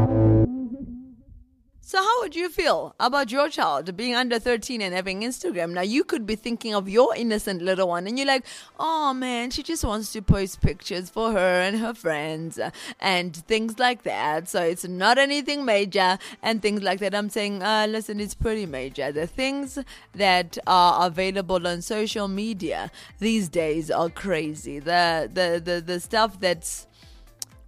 So, 1.95 2.03
how 2.03 2.21
would 2.23 2.35
you 2.35 2.49
feel 2.49 2.93
about 2.99 3.31
your 3.31 3.47
child 3.47 3.95
being 3.95 4.15
under 4.15 4.37
13 4.37 4.81
and 4.81 4.93
having 4.93 5.21
Instagram? 5.21 5.71
Now, 5.71 5.79
you 5.79 6.03
could 6.03 6.25
be 6.25 6.35
thinking 6.35 6.75
of 6.75 6.89
your 6.89 7.15
innocent 7.15 7.61
little 7.61 7.87
one, 7.87 8.05
and 8.05 8.19
you're 8.19 8.27
like, 8.27 8.45
oh 8.77 9.13
man, 9.13 9.49
she 9.49 9.63
just 9.63 9.85
wants 9.85 10.11
to 10.11 10.21
post 10.21 10.59
pictures 10.59 11.09
for 11.09 11.31
her 11.31 11.61
and 11.61 11.79
her 11.79 11.93
friends 11.93 12.59
and 12.99 13.33
things 13.33 13.79
like 13.79 14.03
that. 14.03 14.49
So, 14.49 14.61
it's 14.61 14.85
not 14.85 15.17
anything 15.17 15.63
major 15.63 16.17
and 16.43 16.61
things 16.61 16.83
like 16.83 16.99
that. 16.99 17.15
I'm 17.15 17.29
saying, 17.29 17.63
uh, 17.63 17.87
listen, 17.89 18.19
it's 18.19 18.35
pretty 18.35 18.65
major. 18.65 19.13
The 19.13 19.25
things 19.25 19.79
that 20.15 20.57
are 20.67 21.07
available 21.07 21.65
on 21.65 21.81
social 21.81 22.27
media 22.27 22.91
these 23.19 23.47
days 23.47 23.89
are 23.89 24.09
crazy. 24.09 24.79
The, 24.79 25.31
the, 25.33 25.61
the, 25.63 25.79
the 25.79 26.01
stuff 26.01 26.41
that's 26.41 26.87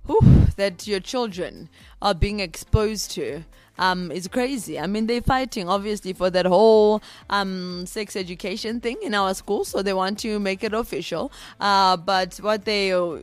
whew, 0.05 0.47
that 0.57 0.85
your 0.85 0.99
children 0.99 1.69
are 2.01 2.13
being 2.13 2.41
exposed 2.41 3.11
to 3.11 3.45
um, 3.77 4.11
is 4.11 4.27
crazy. 4.27 4.79
I 4.79 4.87
mean, 4.87 5.07
they're 5.07 5.21
fighting 5.21 5.69
obviously 5.69 6.13
for 6.13 6.29
that 6.29 6.45
whole 6.45 7.01
um, 7.29 7.85
sex 7.85 8.15
education 8.15 8.79
thing 8.79 8.97
in 9.01 9.13
our 9.13 9.33
school, 9.33 9.65
so 9.65 9.81
they 9.81 9.93
want 9.93 10.19
to 10.19 10.39
make 10.39 10.63
it 10.63 10.73
official. 10.73 11.31
Uh, 11.59 11.97
but 11.97 12.37
what 12.37 12.65
they're 12.65 13.19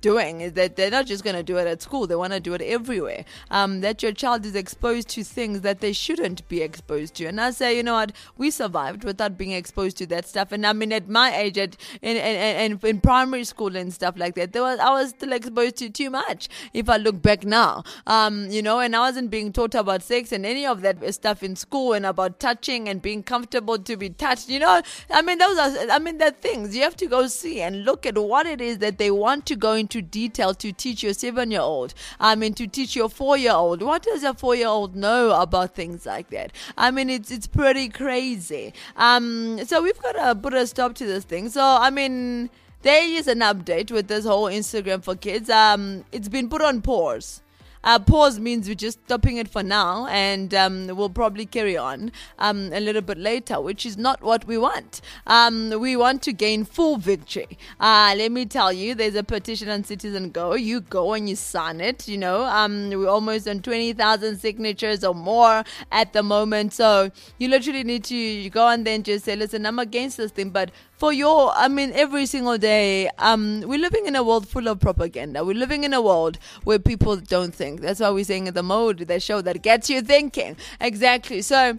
doing 0.00 0.40
is 0.40 0.52
that 0.54 0.76
they're 0.76 0.90
not 0.90 1.06
just 1.06 1.24
going 1.24 1.36
to 1.36 1.42
do 1.42 1.56
it 1.58 1.66
at 1.66 1.82
school; 1.82 2.06
they 2.06 2.16
want 2.16 2.32
to 2.32 2.40
do 2.40 2.54
it 2.54 2.62
everywhere. 2.62 3.24
Um, 3.50 3.80
that 3.80 4.02
your 4.02 4.12
child 4.12 4.44
is 4.46 4.54
exposed 4.54 5.08
to 5.10 5.24
things 5.24 5.60
that 5.62 5.80
they 5.80 5.92
shouldn't 5.92 6.46
be 6.48 6.62
exposed 6.62 7.14
to. 7.16 7.26
And 7.26 7.40
I 7.40 7.50
say, 7.50 7.76
you 7.76 7.82
know 7.82 7.94
what, 7.94 8.12
we 8.36 8.50
survived 8.50 9.04
without 9.04 9.36
being 9.36 9.52
exposed 9.52 9.96
to 9.98 10.06
that 10.06 10.26
stuff. 10.26 10.52
And 10.52 10.66
I 10.66 10.72
mean, 10.72 10.92
at 10.92 11.08
my 11.08 11.36
age, 11.36 11.58
at 11.58 11.76
in 12.02 12.16
in, 12.16 12.72
in, 12.72 12.80
in 12.82 13.00
primary 13.00 13.44
school 13.44 13.76
and 13.76 13.92
stuff 13.92 14.16
like 14.16 14.34
that, 14.34 14.52
there 14.52 14.62
was 14.62 14.78
I 14.78 14.90
was 14.90 15.10
still 15.10 15.32
exposed 15.32 15.76
to 15.76 15.90
too 15.90 16.10
much. 16.10 16.48
If 16.72 16.88
I 16.88 16.96
look 16.96 17.20
back 17.22 17.44
now, 17.44 17.84
um, 18.06 18.50
you 18.50 18.62
know, 18.62 18.80
and 18.80 18.94
I 18.94 19.00
wasn't 19.00 19.30
being 19.30 19.52
taught 19.52 19.74
about 19.74 19.95
sex 20.02 20.32
and 20.32 20.46
any 20.46 20.66
of 20.66 20.82
that 20.82 21.14
stuff 21.14 21.42
in 21.42 21.56
school 21.56 21.92
and 21.92 22.06
about 22.06 22.40
touching 22.40 22.88
and 22.88 23.02
being 23.02 23.22
comfortable 23.22 23.78
to 23.78 23.96
be 23.96 24.10
touched. 24.10 24.48
You 24.48 24.60
know, 24.60 24.82
I 25.10 25.22
mean, 25.22 25.38
those 25.38 25.58
are, 25.58 25.90
I 25.90 25.98
mean, 25.98 26.18
the 26.18 26.30
things 26.30 26.76
you 26.76 26.82
have 26.82 26.96
to 26.96 27.06
go 27.06 27.26
see 27.26 27.60
and 27.60 27.84
look 27.84 28.06
at 28.06 28.16
what 28.18 28.46
it 28.46 28.60
is 28.60 28.78
that 28.78 28.98
they 28.98 29.10
want 29.10 29.46
to 29.46 29.56
go 29.56 29.72
into 29.72 30.02
detail 30.02 30.54
to 30.54 30.72
teach 30.72 31.02
your 31.02 31.14
seven 31.14 31.50
year 31.50 31.60
old. 31.60 31.94
I 32.20 32.34
mean, 32.34 32.54
to 32.54 32.66
teach 32.66 32.96
your 32.96 33.08
four 33.08 33.36
year 33.36 33.52
old. 33.52 33.82
What 33.82 34.02
does 34.02 34.22
a 34.24 34.34
four 34.34 34.54
year 34.54 34.68
old 34.68 34.96
know 34.96 35.40
about 35.40 35.74
things 35.74 36.06
like 36.06 36.30
that? 36.30 36.52
I 36.76 36.90
mean, 36.90 37.10
it's, 37.10 37.30
it's 37.30 37.46
pretty 37.46 37.88
crazy. 37.88 38.74
Um, 38.96 39.64
so 39.64 39.82
we've 39.82 40.00
got 40.00 40.12
to 40.12 40.34
put 40.34 40.54
a 40.54 40.66
stop 40.66 40.94
to 40.96 41.06
this 41.06 41.24
thing. 41.24 41.48
So, 41.48 41.62
I 41.62 41.90
mean, 41.90 42.50
there 42.82 43.02
is 43.04 43.26
an 43.26 43.40
update 43.40 43.90
with 43.90 44.08
this 44.08 44.24
whole 44.24 44.44
Instagram 44.44 45.02
for 45.02 45.16
kids. 45.16 45.50
Um, 45.50 46.04
it's 46.12 46.28
been 46.28 46.48
put 46.48 46.62
on 46.62 46.82
pause. 46.82 47.42
Uh, 47.84 47.98
pause 47.98 48.38
means 48.40 48.68
we're 48.68 48.74
just 48.74 48.98
stopping 49.04 49.36
it 49.36 49.48
for 49.48 49.62
now, 49.62 50.06
and 50.06 50.54
um, 50.54 50.86
we'll 50.88 51.08
probably 51.08 51.46
carry 51.46 51.76
on 51.76 52.10
um, 52.38 52.72
a 52.72 52.80
little 52.80 53.02
bit 53.02 53.18
later, 53.18 53.60
which 53.60 53.86
is 53.86 53.96
not 53.96 54.22
what 54.22 54.46
we 54.46 54.58
want. 54.58 55.00
Um, 55.26 55.72
we 55.78 55.96
want 55.96 56.22
to 56.22 56.32
gain 56.32 56.64
full 56.64 56.96
victory. 56.96 57.58
Uh, 57.78 58.14
let 58.16 58.32
me 58.32 58.46
tell 58.46 58.72
you, 58.72 58.94
there's 58.94 59.14
a 59.14 59.22
petition 59.22 59.68
on 59.68 59.84
Citizen 59.84 60.30
Go. 60.30 60.54
You 60.54 60.80
go 60.80 61.12
and 61.12 61.28
you 61.28 61.36
sign 61.36 61.80
it. 61.80 62.08
You 62.08 62.18
know, 62.18 62.44
um, 62.44 62.90
we're 62.90 63.08
almost 63.08 63.46
on 63.48 63.60
twenty 63.60 63.92
thousand 63.92 64.38
signatures 64.38 65.04
or 65.04 65.14
more 65.14 65.64
at 65.92 66.12
the 66.12 66.22
moment. 66.22 66.72
So 66.72 67.10
you 67.38 67.48
literally 67.48 67.84
need 67.84 68.04
to 68.04 68.50
go 68.50 68.68
and 68.68 68.86
then 68.86 69.02
just 69.02 69.24
say, 69.24 69.36
"Listen, 69.36 69.66
I'm 69.66 69.78
against 69.78 70.16
this 70.16 70.32
thing," 70.32 70.50
but 70.50 70.70
for 70.96 71.12
your 71.12 71.52
i 71.54 71.68
mean 71.68 71.92
every 71.94 72.26
single 72.26 72.56
day 72.56 73.08
um 73.18 73.60
we're 73.66 73.78
living 73.78 74.06
in 74.06 74.16
a 74.16 74.22
world 74.22 74.48
full 74.48 74.66
of 74.68 74.80
propaganda. 74.80 75.44
We're 75.44 75.54
living 75.54 75.84
in 75.84 75.92
a 75.92 76.00
world 76.00 76.38
where 76.64 76.78
people 76.78 77.16
don't 77.16 77.54
think. 77.54 77.80
That's 77.80 78.00
why 78.00 78.10
we're 78.10 78.24
saying 78.24 78.44
the 78.44 78.62
mode 78.62 78.98
the 78.98 79.20
show 79.20 79.40
that 79.42 79.62
gets 79.62 79.90
you 79.90 80.00
thinking. 80.00 80.56
Exactly. 80.80 81.42
So 81.42 81.78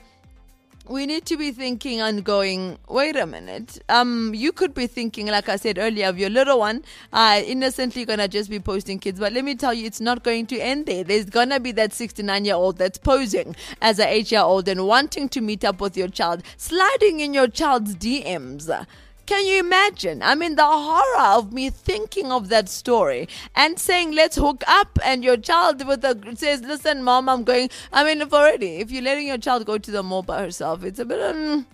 we 0.89 1.05
need 1.05 1.25
to 1.25 1.35
be 1.35 1.51
thinking 1.51 1.99
and 1.99 2.23
going 2.23 2.77
wait 2.87 3.15
a 3.15 3.25
minute. 3.25 3.79
Um 3.89 4.33
you 4.35 4.51
could 4.51 4.73
be 4.73 4.87
thinking 4.87 5.27
like 5.27 5.49
i 5.49 5.55
said 5.55 5.77
earlier 5.77 6.07
of 6.07 6.19
your 6.19 6.29
little 6.29 6.59
one 6.59 6.83
uh 7.11 7.41
innocently 7.45 8.05
gonna 8.05 8.27
just 8.27 8.49
be 8.49 8.59
posting 8.59 8.99
kids. 8.99 9.19
But 9.19 9.33
let 9.33 9.43
me 9.43 9.55
tell 9.55 9.73
you 9.73 9.85
it's 9.85 10.01
not 10.01 10.23
going 10.23 10.45
to 10.47 10.59
end 10.59 10.85
there. 10.85 11.03
There's 11.03 11.25
gonna 11.25 11.59
be 11.59 11.71
that 11.73 11.93
69 11.93 12.45
year 12.45 12.55
old 12.55 12.77
that's 12.77 12.97
posing 12.97 13.55
as 13.81 13.99
a 13.99 14.07
8 14.07 14.31
year 14.31 14.41
old 14.41 14.67
and 14.67 14.85
wanting 14.85 15.27
to 15.29 15.41
meet 15.41 15.63
up 15.65 15.81
with 15.81 15.97
your 15.97 16.09
child 16.09 16.43
sliding 16.57 17.19
in 17.19 17.33
your 17.33 17.47
child's 17.47 17.95
dms 17.95 18.85
can 19.27 19.45
you 19.45 19.59
imagine? 19.59 20.23
I 20.23 20.35
mean, 20.35 20.55
the 20.55 20.65
horror 20.65 21.37
of 21.37 21.51
me 21.51 21.69
thinking 21.69 22.31
of 22.31 22.47
that 22.49 22.69
story 22.69 23.27
and 23.55 23.77
saying, 23.77 24.13
let's 24.13 24.37
hook 24.37 24.63
up, 24.67 24.97
and 25.03 25.23
your 25.23 25.37
child 25.37 25.85
with 25.85 26.03
a 26.05 26.17
says, 26.35 26.61
listen, 26.61 27.03
mom, 27.03 27.27
I'm 27.29 27.43
going. 27.43 27.69
I 27.91 28.03
mean, 28.05 28.21
if 28.21 28.33
already, 28.33 28.77
if 28.77 28.89
you're 28.89 29.03
letting 29.03 29.27
your 29.27 29.37
child 29.37 29.65
go 29.65 29.77
to 29.77 29.91
the 29.91 30.01
mall 30.01 30.23
by 30.23 30.41
herself, 30.41 30.83
it's 30.83 30.99
a 30.99 31.05
bit. 31.05 31.21
Um, 31.21 31.67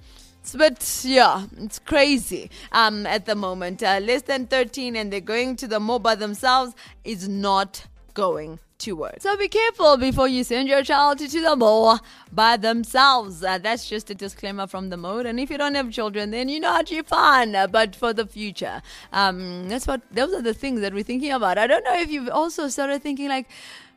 bit, 0.58 1.06
yeah, 1.06 1.46
it's 1.58 1.80
crazy 1.80 2.50
um, 2.72 3.06
at 3.06 3.26
the 3.26 3.36
moment. 3.36 3.82
Uh, 3.82 4.00
less 4.02 4.24
than 4.24 4.48
13 4.48 4.96
and 4.96 5.14
they're 5.14 5.22
going 5.22 5.56
to 5.56 5.68
the 5.68 5.80
mall 5.80 6.00
by 6.00 6.16
themselves 6.16 6.76
is 7.06 7.30
not 7.30 7.86
going 8.14 8.60
to 8.80 8.96
work. 8.96 9.16
So 9.20 9.38
be 9.38 9.48
careful 9.48 9.98
before 9.98 10.28
you 10.28 10.44
send 10.44 10.68
your 10.68 10.84
child 10.84 11.20
to 11.20 11.28
the 11.28 11.56
mall 11.56 12.00
by 12.32 12.58
themselves. 12.58 13.44
Uh, 13.44 13.58
that's 13.58 13.88
just 13.88 14.10
a 14.10 14.16
disclaimer 14.16 14.68
from 14.68 14.90
the 14.90 14.98
mode. 14.98 15.26
And 15.26 15.40
if 15.40 15.50
you 15.50 15.58
don't 15.58 15.76
have 15.76 15.92
children, 15.92 16.32
then 16.32 16.50
you 16.50 16.60
know 16.60 16.74
what 16.74 16.92
you're 16.92 17.04
fine. 17.04 17.56
Uh, 17.56 17.68
but 17.68 17.96
for 17.96 18.14
the 18.14 18.26
future, 18.26 18.82
um, 19.12 19.70
that's 19.70 19.88
what 19.88 20.02
those 20.12 20.34
are 20.34 20.42
the 20.42 20.54
things 20.54 20.82
that 20.82 20.94
we're 20.94 21.04
thinking 21.04 21.32
about. 21.32 21.58
I 21.58 21.68
don't 21.68 21.84
know 21.84 22.00
if 22.00 22.12
you've 22.12 22.30
also 22.30 22.68
started 22.68 23.02
thinking 23.02 23.30
like, 23.30 23.48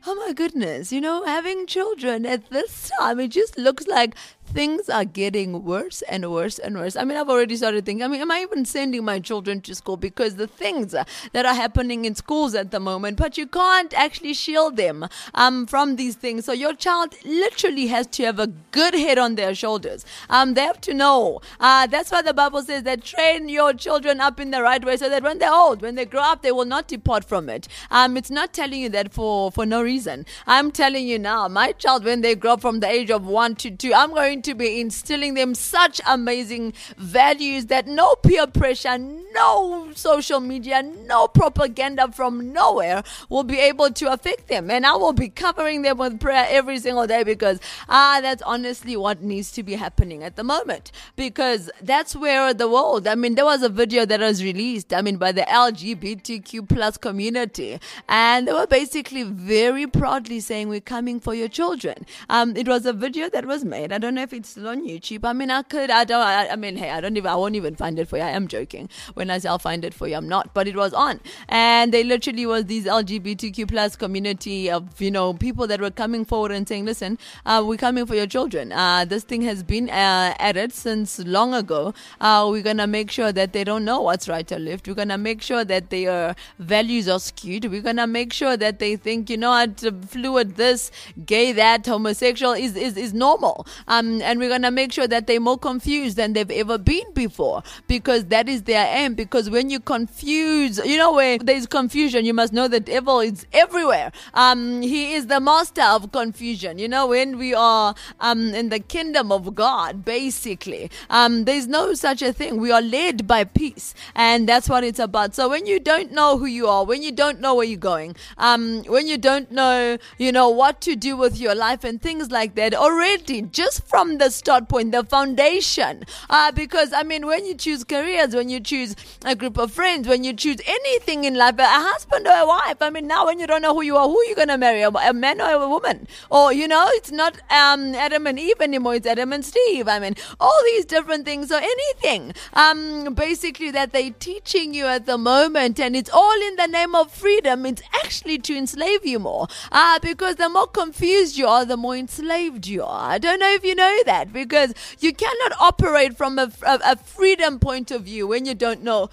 oh 0.05 0.15
my 0.15 0.33
goodness, 0.33 0.91
you 0.91 1.01
know, 1.01 1.25
having 1.25 1.67
children 1.67 2.25
at 2.25 2.49
this 2.49 2.91
time, 2.99 3.19
it 3.19 3.29
just 3.29 3.57
looks 3.57 3.87
like 3.87 4.15
things 4.47 4.89
are 4.89 5.05
getting 5.05 5.63
worse 5.63 6.01
and 6.03 6.31
worse 6.31 6.59
and 6.59 6.77
worse. 6.77 6.95
I 6.95 7.03
mean, 7.03 7.17
I've 7.17 7.29
already 7.29 7.55
started 7.55 7.85
thinking, 7.85 8.03
I 8.03 8.07
mean, 8.07 8.21
am 8.21 8.31
I 8.31 8.41
even 8.41 8.65
sending 8.65 9.03
my 9.03 9.19
children 9.19 9.61
to 9.61 9.75
school? 9.75 9.97
Because 9.97 10.35
the 10.35 10.47
things 10.47 10.91
that 10.91 11.45
are 11.45 11.53
happening 11.53 12.05
in 12.05 12.15
schools 12.15 12.55
at 12.55 12.71
the 12.71 12.79
moment, 12.79 13.17
but 13.17 13.37
you 13.37 13.47
can't 13.47 13.93
actually 13.93 14.33
shield 14.33 14.77
them 14.77 15.07
um, 15.33 15.65
from 15.67 15.95
these 15.95 16.15
things. 16.15 16.45
So 16.45 16.53
your 16.53 16.73
child 16.73 17.15
literally 17.25 17.87
has 17.87 18.07
to 18.07 18.23
have 18.23 18.39
a 18.39 18.47
good 18.47 18.93
head 18.93 19.17
on 19.17 19.35
their 19.35 19.53
shoulders. 19.53 20.05
Um, 20.29 20.53
they 20.53 20.61
have 20.61 20.81
to 20.81 20.93
know. 20.93 21.41
Uh, 21.59 21.87
that's 21.87 22.11
why 22.11 22.21
the 22.21 22.33
Bible 22.33 22.61
says 22.61 22.83
that 22.83 23.03
train 23.03 23.49
your 23.49 23.73
children 23.73 24.21
up 24.21 24.39
in 24.39 24.51
the 24.51 24.61
right 24.61 24.83
way 24.83 24.97
so 24.97 25.09
that 25.09 25.23
when 25.23 25.39
they're 25.39 25.53
old, 25.53 25.81
when 25.81 25.95
they 25.95 26.05
grow 26.05 26.21
up, 26.21 26.41
they 26.41 26.51
will 26.51 26.65
not 26.65 26.87
depart 26.87 27.23
from 27.25 27.49
it. 27.49 27.67
Um, 27.91 28.17
it's 28.17 28.31
not 28.31 28.53
telling 28.53 28.81
you 28.81 28.89
that 28.89 29.13
for, 29.13 29.51
for 29.51 29.65
no 29.65 29.81
reason. 29.81 30.25
I'm 30.45 30.71
telling 30.71 31.07
you 31.07 31.19
now, 31.19 31.47
my 31.47 31.71
child, 31.73 32.03
when 32.03 32.21
they 32.21 32.35
grow 32.35 32.53
up 32.53 32.61
from 32.61 32.79
the 32.79 32.87
age 32.87 33.11
of 33.11 33.25
one 33.25 33.55
to 33.55 33.71
two, 33.71 33.93
I'm 33.93 34.13
going 34.13 34.36
to 34.43 34.53
be 34.53 34.79
instilling 34.79 35.33
them 35.33 35.55
such 35.55 36.01
amazing 36.07 36.73
values 36.97 37.67
that 37.67 37.87
no 37.87 38.15
peer 38.15 38.47
pressure, 38.47 38.97
no 38.97 39.91
social 39.93 40.39
media, 40.39 40.81
no 40.83 41.27
propaganda 41.27 42.11
from 42.11 42.51
nowhere 42.53 43.03
will 43.29 43.43
be 43.43 43.59
able 43.59 43.91
to 43.91 44.11
affect 44.11 44.47
them. 44.47 44.69
And 44.69 44.85
I 44.85 44.95
will 44.95 45.13
be 45.13 45.29
covering 45.29 45.81
them 45.81 45.97
with 45.97 46.19
prayer 46.19 46.45
every 46.49 46.79
single 46.79 47.07
day 47.07 47.23
because 47.23 47.59
ah, 47.89 48.19
that's 48.21 48.41
honestly 48.43 48.95
what 48.97 49.21
needs 49.21 49.51
to 49.53 49.63
be 49.63 49.73
happening 49.73 50.23
at 50.23 50.35
the 50.35 50.43
moment. 50.43 50.91
Because 51.15 51.69
that's 51.81 52.15
where 52.15 52.53
the 52.53 52.67
world, 52.67 53.07
I 53.07 53.15
mean, 53.15 53.35
there 53.35 53.45
was 53.45 53.63
a 53.63 53.69
video 53.69 54.05
that 54.05 54.19
was 54.19 54.43
released, 54.43 54.93
I 54.93 55.01
mean, 55.01 55.17
by 55.17 55.31
the 55.31 55.41
LGBTQ 55.41 56.67
plus 56.67 56.97
community, 56.97 57.79
and 58.09 58.47
they 58.47 58.53
were 58.53 58.67
basically 58.67 59.23
very 59.23 59.87
proudly 59.87 60.39
saying, 60.39 60.69
We're 60.69 60.81
coming 60.81 61.19
for 61.19 61.33
your 61.33 61.47
children. 61.47 62.05
Um, 62.29 62.55
it 62.55 62.67
was 62.67 62.85
a 62.85 62.93
video 62.93 63.29
that 63.29 63.45
was 63.45 63.63
made. 63.63 63.91
I 63.91 63.97
don't 63.97 64.15
know 64.15 64.23
if 64.27 64.33
it's 64.33 64.49
still 64.49 64.67
on 64.67 64.85
YouTube. 64.85 65.23
I 65.23 65.33
mean, 65.33 65.49
I 65.49 65.61
could, 65.61 65.89
I 65.89 66.03
don't, 66.03 66.21
I, 66.21 66.49
I 66.49 66.55
mean, 66.57 66.75
hey, 66.75 66.89
I 66.89 66.99
don't 66.99 67.15
even, 67.15 67.29
I 67.31 67.35
won't 67.35 67.55
even 67.55 67.75
find 67.75 67.97
it 67.97 68.07
for 68.07 68.17
you. 68.17 68.23
I 68.23 68.31
am 68.31 68.47
joking. 68.47 68.89
When 69.13 69.29
I 69.29 69.37
say 69.37 69.47
I'll 69.47 69.57
find 69.59 69.85
it 69.85 69.93
for 69.93 70.07
you, 70.07 70.15
I'm 70.15 70.27
not, 70.27 70.53
but 70.53 70.67
it 70.67 70.75
was 70.75 70.93
on. 70.93 71.21
And 71.47 71.93
they 71.93 72.03
literally 72.03 72.45
was 72.45 72.65
these 72.65 72.85
LGBTQ 72.85 73.69
plus 73.69 73.95
community 73.95 74.69
of, 74.69 74.99
you 75.01 75.11
know, 75.11 75.33
people 75.33 75.65
that 75.67 75.79
were 75.79 75.91
coming 75.91 76.25
forward 76.25 76.51
and 76.51 76.67
saying, 76.67 76.85
listen, 76.85 77.17
uh, 77.45 77.63
we're 77.65 77.77
coming 77.77 78.05
for 78.05 78.15
your 78.15 78.27
children. 78.27 78.73
Uh, 78.73 79.05
this 79.05 79.23
thing 79.23 79.41
has 79.43 79.63
been 79.63 79.89
uh, 79.89 80.35
added 80.39 80.73
since 80.73 81.19
long 81.19 81.53
ago. 81.53 81.93
Uh, 82.19 82.47
we're 82.51 82.63
to 82.63 82.87
make 82.87 83.09
sure 83.09 83.31
that 83.31 83.53
they 83.53 83.63
don't 83.63 83.85
know 83.85 84.01
what's 84.01 84.27
right 84.27 84.51
or 84.51 84.59
left. 84.59 84.87
We're 84.87 85.05
to 85.05 85.17
make 85.17 85.41
sure 85.41 85.63
that 85.63 85.89
their 85.89 86.35
values 86.59 87.07
are 87.07 87.19
skewed. 87.19 87.65
We're 87.65 87.81
to 87.81 88.07
make 88.07 88.33
sure 88.33 88.57
that 88.57 88.79
they 88.79 88.97
think, 88.97 89.29
you 89.29 89.37
know 89.37 89.51
what, 89.51 89.79
fluid 90.09 90.57
this, 90.57 90.91
gay 91.25 91.53
that, 91.53 91.85
homosexual 91.85 92.51
is, 92.51 92.75
is, 92.75 92.97
is 92.97 93.13
normal. 93.13 93.65
Um, 93.87 94.16
and 94.21 94.39
we're 94.39 94.49
going 94.49 94.61
to 94.63 94.71
make 94.71 94.91
sure 94.91 95.07
that 95.07 95.27
they're 95.27 95.39
more 95.39 95.57
confused 95.57 96.17
than 96.17 96.33
they've 96.33 96.51
ever 96.51 96.77
been 96.77 97.11
before 97.13 97.63
because 97.87 98.25
that 98.25 98.47
is 98.47 98.63
their 98.63 98.87
aim. 98.95 99.15
Because 99.15 99.49
when 99.49 99.69
you 99.69 99.79
confuse, 99.79 100.77
you 100.85 100.97
know, 100.97 101.13
where 101.13 101.37
there's 101.37 101.65
confusion, 101.67 102.25
you 102.25 102.33
must 102.33 102.53
know 102.53 102.67
that 102.67 102.85
devil 102.85 103.19
is 103.19 103.45
everywhere. 103.53 104.11
Um, 104.33 104.81
he 104.81 105.13
is 105.13 105.27
the 105.27 105.39
master 105.39 105.83
of 105.83 106.11
confusion. 106.11 106.79
You 106.79 106.87
know, 106.87 107.07
when 107.07 107.37
we 107.37 107.53
are 107.53 107.95
um, 108.19 108.53
in 108.53 108.69
the 108.69 108.79
kingdom 108.79 109.31
of 109.31 109.53
God, 109.55 110.05
basically, 110.05 110.89
um, 111.09 111.45
there's 111.45 111.67
no 111.67 111.93
such 111.93 112.21
a 112.21 112.31
thing. 112.31 112.57
We 112.57 112.71
are 112.71 112.81
led 112.81 113.27
by 113.27 113.43
peace, 113.43 113.93
and 114.15 114.47
that's 114.47 114.69
what 114.69 114.83
it's 114.83 114.99
about. 114.99 115.35
So 115.35 115.49
when 115.49 115.65
you 115.65 115.79
don't 115.79 116.11
know 116.11 116.37
who 116.37 116.45
you 116.45 116.67
are, 116.67 116.85
when 116.85 117.03
you 117.03 117.11
don't 117.11 117.39
know 117.39 117.55
where 117.55 117.65
you're 117.65 117.77
going, 117.77 118.15
um, 118.37 118.83
when 118.83 119.07
you 119.07 119.17
don't 119.17 119.51
know, 119.51 119.97
you 120.17 120.31
know, 120.31 120.49
what 120.49 120.81
to 120.81 120.95
do 120.95 121.17
with 121.17 121.37
your 121.37 121.55
life 121.55 121.83
and 121.83 122.01
things 122.01 122.31
like 122.31 122.55
that, 122.55 122.73
already 122.73 123.41
just 123.41 123.85
from 123.85 124.06
the 124.15 124.29
start 124.29 124.69
point, 124.69 124.93
the 124.93 125.03
foundation, 125.03 126.03
uh, 126.29 126.51
because 126.53 126.93
I 126.93 127.03
mean, 127.03 127.25
when 127.25 127.45
you 127.45 127.55
choose 127.55 127.83
careers, 127.83 128.33
when 128.33 128.49
you 128.49 128.59
choose 128.59 128.95
a 129.25 129.35
group 129.35 129.57
of 129.57 129.71
friends, 129.71 130.07
when 130.07 130.23
you 130.23 130.33
choose 130.33 130.61
anything 130.65 131.25
in 131.25 131.35
life, 131.35 131.55
a 131.59 131.65
husband 131.65 132.25
or 132.25 132.33
a 132.33 132.47
wife, 132.47 132.77
I 132.81 132.89
mean, 132.89 133.07
now 133.07 133.25
when 133.25 133.39
you 133.39 133.47
don't 133.47 133.61
know 133.61 133.73
who 133.73 133.81
you 133.81 133.97
are, 133.97 134.07
who 134.07 134.17
are 134.17 134.25
you 134.25 134.35
going 134.35 134.47
to 134.47 134.57
marry, 134.57 134.81
a 134.81 135.13
man 135.13 135.41
or 135.41 135.51
a 135.51 135.67
woman? 135.67 136.07
Or, 136.31 136.53
you 136.53 136.67
know, 136.67 136.85
it's 136.91 137.11
not 137.11 137.35
um, 137.51 137.93
Adam 137.95 138.25
and 138.27 138.39
Eve 138.39 138.61
anymore, 138.61 138.95
it's 138.95 139.07
Adam 139.07 139.33
and 139.33 139.43
Steve. 139.43 139.87
I 139.87 139.99
mean, 139.99 140.15
all 140.39 140.61
these 140.65 140.85
different 140.85 141.25
things 141.25 141.51
or 141.51 141.59
anything, 141.59 142.33
um, 142.53 143.13
basically 143.13 143.71
that 143.71 143.91
they're 143.91 144.11
teaching 144.11 144.73
you 144.73 144.85
at 144.85 145.05
the 145.05 145.17
moment, 145.17 145.79
and 145.79 145.95
it's 145.95 146.09
all 146.09 146.41
in 146.47 146.55
the 146.55 146.67
name 146.67 146.95
of 146.95 147.11
freedom. 147.11 147.65
It's 147.65 147.81
actually 148.07 148.37
to 148.37 148.55
enslave 148.55 149.05
you 149.05 149.19
more, 149.19 149.47
uh, 149.69 149.99
because 149.99 150.37
the 150.37 150.47
more 150.47 150.67
confused 150.67 151.37
you 151.37 151.45
are, 151.45 151.65
the 151.65 151.75
more 151.75 151.95
enslaved 151.95 152.65
you 152.65 152.81
are. 152.81 153.11
I 153.11 153.17
don't 153.17 153.39
know 153.39 153.53
if 153.53 153.65
you 153.65 153.75
know 153.75 153.97
that, 154.05 154.31
because 154.31 154.73
you 155.01 155.11
cannot 155.13 155.51
operate 155.59 156.15
from 156.15 156.39
a, 156.39 156.49
a, 156.65 156.79
a 156.93 156.95
freedom 156.95 157.59
point 157.59 157.91
of 157.91 158.03
view 158.03 158.25
when 158.25 158.45
you 158.45 158.55
don't 158.55 158.81
know 158.81 159.09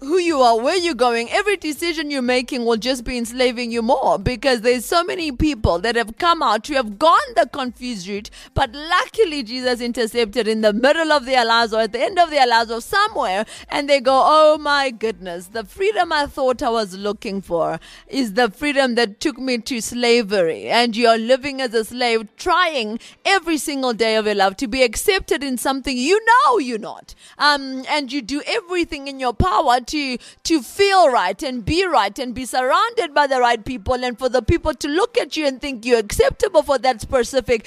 who 0.00 0.18
you 0.18 0.40
are, 0.40 0.58
where 0.58 0.76
you're 0.76 0.94
going, 0.94 1.30
every 1.30 1.56
decision 1.56 2.10
you're 2.10 2.22
making 2.22 2.64
will 2.64 2.78
just 2.78 3.04
be 3.04 3.18
enslaving 3.18 3.70
you 3.70 3.82
more 3.82 4.18
because 4.18 4.62
there's 4.62 4.86
so 4.86 5.04
many 5.04 5.30
people 5.30 5.78
that 5.78 5.94
have 5.94 6.16
come 6.16 6.42
out 6.42 6.64
to 6.64 6.74
have 6.74 6.98
gone 6.98 7.18
the 7.36 7.46
confused 7.52 8.08
route, 8.08 8.30
but 8.54 8.72
luckily 8.72 9.42
Jesus 9.42 9.80
intercepted 9.80 10.48
in 10.48 10.62
the 10.62 10.72
middle 10.72 11.12
of 11.12 11.26
their 11.26 11.44
lives 11.44 11.74
or 11.74 11.80
at 11.80 11.92
the 11.92 12.00
end 12.00 12.18
of 12.18 12.30
their 12.30 12.46
lives 12.46 12.70
or 12.70 12.80
somewhere, 12.80 13.44
and 13.68 13.90
they 13.90 14.00
go, 14.00 14.22
Oh 14.24 14.56
my 14.58 14.90
goodness, 14.90 15.48
the 15.48 15.64
freedom 15.64 16.12
I 16.12 16.26
thought 16.26 16.62
I 16.62 16.70
was 16.70 16.96
looking 16.96 17.42
for 17.42 17.78
is 18.08 18.34
the 18.34 18.50
freedom 18.50 18.94
that 18.94 19.20
took 19.20 19.38
me 19.38 19.58
to 19.58 19.82
slavery. 19.82 20.68
And 20.68 20.96
you're 20.96 21.18
living 21.18 21.60
as 21.60 21.74
a 21.74 21.84
slave, 21.84 22.26
trying 22.36 23.00
every 23.26 23.58
single 23.58 23.92
day 23.92 24.16
of 24.16 24.24
your 24.24 24.34
life 24.34 24.56
to 24.58 24.66
be 24.66 24.82
accepted 24.82 25.44
in 25.44 25.58
something 25.58 25.96
you 25.96 26.24
know 26.24 26.58
you're 26.58 26.78
not. 26.78 27.14
Um, 27.36 27.84
and 27.88 28.10
you 28.10 28.22
do 28.22 28.42
everything 28.46 29.06
in 29.06 29.20
your 29.20 29.34
power 29.34 29.80
to 29.90 30.18
to 30.44 30.62
feel 30.62 31.10
right 31.10 31.42
and 31.42 31.64
be 31.64 31.84
right 31.86 32.18
and 32.18 32.34
be 32.34 32.44
surrounded 32.44 33.14
by 33.14 33.26
the 33.26 33.40
right 33.40 33.64
people 33.64 33.94
and 33.94 34.18
for 34.18 34.28
the 34.28 34.42
people 34.42 34.74
to 34.74 34.88
look 34.88 35.18
at 35.18 35.36
you 35.36 35.46
and 35.46 35.60
think 35.60 35.84
you're 35.84 35.98
acceptable 35.98 36.62
for 36.62 36.78
that 36.78 37.00
specific 37.00 37.66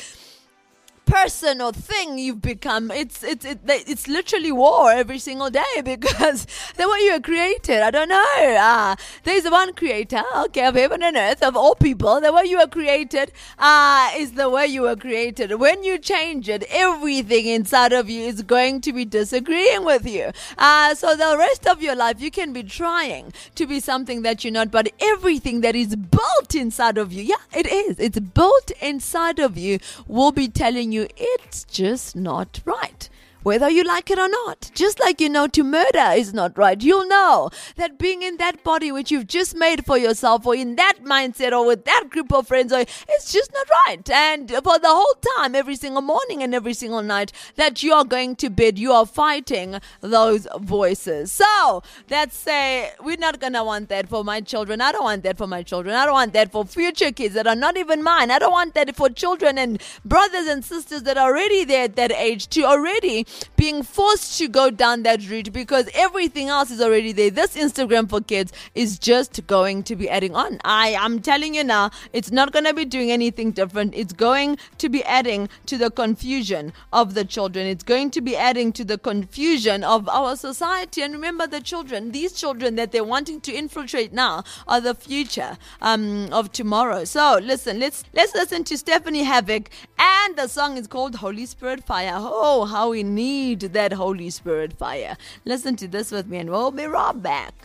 person 1.13 1.61
or 1.61 1.71
thing 1.71 2.17
you've 2.17 2.41
become. 2.41 2.89
It's 2.89 3.23
it's 3.23 3.45
it, 3.45 3.59
it's 3.67 4.07
literally 4.07 4.51
war 4.51 4.91
every 4.91 5.19
single 5.19 5.51
day 5.51 5.75
because 5.83 6.47
the 6.75 6.89
way 6.89 6.99
you 7.05 7.11
are 7.11 7.19
created. 7.19 7.81
I 7.81 7.91
don't 7.91 8.09
know. 8.09 8.23
Ah, 8.57 8.95
there's 9.23 9.49
one 9.49 9.73
creator, 9.73 10.23
okay, 10.45 10.65
of 10.65 10.75
heaven 10.75 11.03
and 11.03 11.15
earth, 11.15 11.43
of 11.43 11.55
all 11.55 11.75
people. 11.75 12.19
The 12.19 12.33
way 12.33 12.45
you 12.45 12.57
are 12.57 12.67
created 12.67 13.31
uh, 13.59 14.09
is 14.15 14.31
the 14.31 14.49
way 14.49 14.65
you 14.65 14.81
were 14.83 14.95
created. 14.95 15.53
When 15.59 15.83
you 15.83 15.99
change 15.99 16.49
it, 16.49 16.63
everything 16.69 17.45
inside 17.45 17.93
of 17.93 18.09
you 18.09 18.21
is 18.21 18.41
going 18.41 18.81
to 18.81 18.91
be 18.91 19.05
disagreeing 19.05 19.85
with 19.85 20.07
you. 20.07 20.31
Uh, 20.57 20.95
so 20.95 21.15
the 21.15 21.35
rest 21.37 21.67
of 21.67 21.81
your 21.81 21.95
life, 21.95 22.21
you 22.21 22.31
can 22.31 22.53
be 22.53 22.63
trying 22.63 23.33
to 23.55 23.67
be 23.67 23.79
something 23.79 24.23
that 24.23 24.43
you're 24.43 24.53
not, 24.53 24.71
but 24.71 24.91
everything 24.99 25.61
that 25.61 25.75
is 25.75 25.95
built 25.95 26.55
inside 26.55 26.97
of 26.97 27.13
you, 27.13 27.21
yeah, 27.21 27.43
it 27.55 27.67
is. 27.67 27.99
It's 27.99 28.19
built 28.19 28.71
inside 28.81 29.37
of 29.39 29.57
you 29.57 29.79
will 30.07 30.31
be 30.31 30.47
telling 30.47 30.91
you 30.91 31.02
it's 31.17 31.63
just 31.65 32.15
not 32.15 32.59
right 32.65 33.09
whether 33.43 33.69
you 33.69 33.83
like 33.83 34.09
it 34.09 34.17
or 34.17 34.29
not. 34.29 34.71
Just 34.73 34.99
like 34.99 35.21
you 35.21 35.29
know 35.29 35.47
to 35.47 35.63
murder 35.63 36.11
is 36.15 36.33
not 36.33 36.57
right, 36.57 36.81
you'll 36.81 37.07
know 37.07 37.49
that 37.75 37.99
being 37.99 38.21
in 38.23 38.37
that 38.37 38.63
body 38.63 38.91
which 38.91 39.11
you've 39.11 39.27
just 39.27 39.55
made 39.55 39.85
for 39.85 39.97
yourself, 39.97 40.45
or 40.45 40.55
in 40.55 40.75
that 40.77 41.03
mindset, 41.03 41.51
or 41.51 41.65
with 41.65 41.85
that 41.85 42.05
group 42.09 42.33
of 42.33 42.47
friends, 42.47 42.73
or 42.73 42.79
it's 42.79 43.31
just 43.31 43.51
not 43.53 43.69
right. 43.85 44.09
And 44.09 44.49
for 44.49 44.79
the 44.79 44.87
whole 44.87 45.15
time, 45.37 45.55
every 45.55 45.75
single 45.75 46.01
morning 46.01 46.41
and 46.41 46.55
every 46.55 46.73
single 46.73 47.01
night 47.01 47.31
that 47.55 47.83
you 47.83 47.93
are 47.93 48.05
going 48.05 48.35
to 48.37 48.49
bed, 48.49 48.79
you 48.79 48.91
are 48.91 49.05
fighting 49.05 49.79
those 50.01 50.47
voices. 50.59 51.31
So 51.31 51.83
let's 52.09 52.37
say 52.37 52.91
we're 53.03 53.17
not 53.17 53.39
gonna 53.39 53.63
want 53.63 53.89
that 53.89 54.07
for 54.09 54.23
my 54.23 54.41
children. 54.41 54.81
I 54.81 54.91
don't 54.91 55.03
want 55.03 55.23
that 55.23 55.37
for 55.37 55.47
my 55.47 55.63
children. 55.63 55.95
I 55.95 56.05
don't 56.05 56.13
want 56.13 56.33
that 56.33 56.51
for 56.51 56.65
future 56.65 57.11
kids 57.11 57.35
that 57.35 57.47
are 57.47 57.55
not 57.55 57.77
even 57.77 58.03
mine. 58.03 58.31
I 58.31 58.39
don't 58.39 58.51
want 58.51 58.73
that 58.75 58.95
for 58.95 59.09
children 59.09 59.57
and 59.57 59.81
brothers 60.05 60.47
and 60.47 60.63
sisters 60.63 61.03
that 61.03 61.17
are 61.17 61.29
already 61.29 61.65
there 61.65 61.85
at 61.85 61.95
that 61.95 62.11
age 62.11 62.47
to 62.49 62.63
already 62.63 63.25
being 63.55 63.83
forced 63.83 64.37
to 64.39 64.47
go 64.47 64.69
down 64.69 65.03
that 65.03 65.27
route 65.29 65.51
because 65.53 65.89
everything 65.93 66.49
else 66.49 66.71
is 66.71 66.81
already 66.81 67.11
there. 67.11 67.31
This 67.31 67.55
Instagram 67.55 68.09
for 68.09 68.21
kids 68.21 68.51
is 68.75 68.99
just 68.99 69.45
going 69.47 69.83
to 69.83 69.95
be 69.95 70.09
adding 70.09 70.35
on. 70.35 70.59
I 70.63 70.89
am 70.89 71.21
telling 71.21 71.55
you 71.55 71.63
now, 71.63 71.91
it's 72.11 72.31
not 72.31 72.51
going 72.51 72.65
to 72.65 72.73
be 72.73 72.85
doing 72.85 73.11
anything 73.11 73.51
different. 73.51 73.95
It's 73.95 74.13
going 74.13 74.57
to 74.77 74.89
be 74.89 75.03
adding 75.03 75.49
to 75.65 75.77
the 75.77 75.89
confusion 75.89 76.73
of 76.91 77.13
the 77.13 77.25
children. 77.25 77.67
It's 77.67 77.83
going 77.83 78.11
to 78.11 78.21
be 78.21 78.35
adding 78.35 78.73
to 78.73 78.83
the 78.83 78.97
confusion 78.97 79.83
of 79.83 80.07
our 80.09 80.35
society. 80.35 81.01
And 81.01 81.13
remember, 81.13 81.47
the 81.47 81.61
children, 81.61 82.11
these 82.11 82.33
children 82.33 82.75
that 82.75 82.91
they're 82.91 83.03
wanting 83.03 83.41
to 83.41 83.53
infiltrate 83.53 84.13
now, 84.13 84.43
are 84.67 84.81
the 84.81 84.93
future 84.93 85.57
um, 85.81 86.27
of 86.31 86.51
tomorrow. 86.51 87.03
So 87.05 87.39
listen, 87.41 87.79
let's 87.79 88.03
let's 88.13 88.33
listen 88.35 88.63
to 88.65 88.77
Stephanie 88.77 89.23
Havoc, 89.23 89.69
and 89.97 90.35
the 90.35 90.47
song 90.47 90.77
is 90.77 90.87
called 90.87 91.15
Holy 91.15 91.45
Spirit 91.45 91.83
Fire. 91.83 92.15
Oh, 92.15 92.65
how 92.65 92.89
we 92.89 93.03
need 93.03 93.22
need 93.23 93.59
that 93.77 93.91
Holy 93.93 94.29
Spirit 94.29 94.71
fire. 94.83 95.15
Listen 95.45 95.73
to 95.81 95.87
this 95.95 96.07
with 96.15 96.27
me, 96.31 96.37
and 96.41 96.49
we'll 96.49 96.71
be 96.71 96.85
right 96.85 97.19
back. 97.31 97.55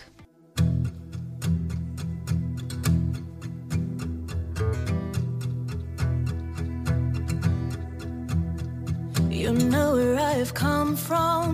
You 9.38 9.50
know 9.72 9.88
where 9.98 10.18
I've 10.32 10.52
come 10.54 10.90
from. 11.08 11.48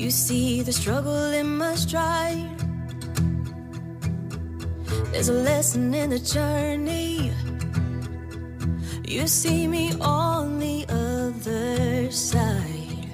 You 0.00 0.10
see 0.10 0.62
the 0.68 0.74
struggle 0.80 1.32
in 1.40 1.48
my 1.62 1.74
stride. 1.74 2.58
There's 5.10 5.30
a 5.36 5.38
lesson 5.50 5.94
in 6.02 6.10
the 6.10 6.22
journey. 6.36 7.32
You 9.14 9.26
see 9.26 9.66
me 9.66 9.84
on 10.00 10.58
the 10.58 10.78
other 10.88 11.87
side. 12.12 13.06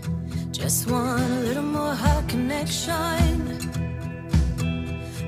Just 0.53 0.91
want 0.91 1.21
a 1.21 1.41
little 1.41 1.63
more 1.63 1.95
heart 1.95 2.29
connection, 2.29 2.93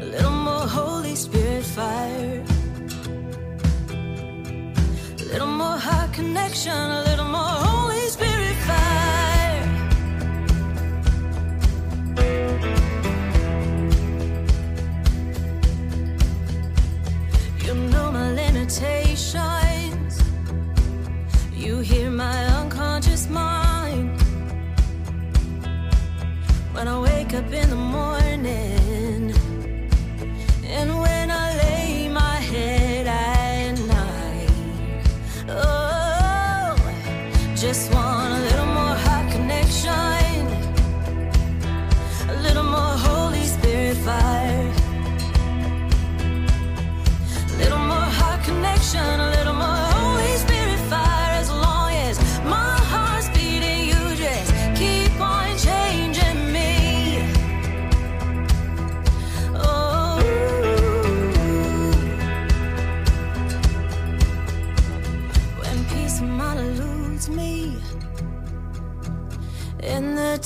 a 0.01 0.05
little 0.05 0.31
more 0.31 0.67
Holy 0.79 1.15
Spirit 1.17 1.65
fire, 1.65 2.45
a 5.21 5.25
little 5.33 5.49
more 5.49 5.79
heart 5.79 6.13
connection, 6.13 6.73
a 6.73 7.03
little 7.05 7.25
more 7.25 7.66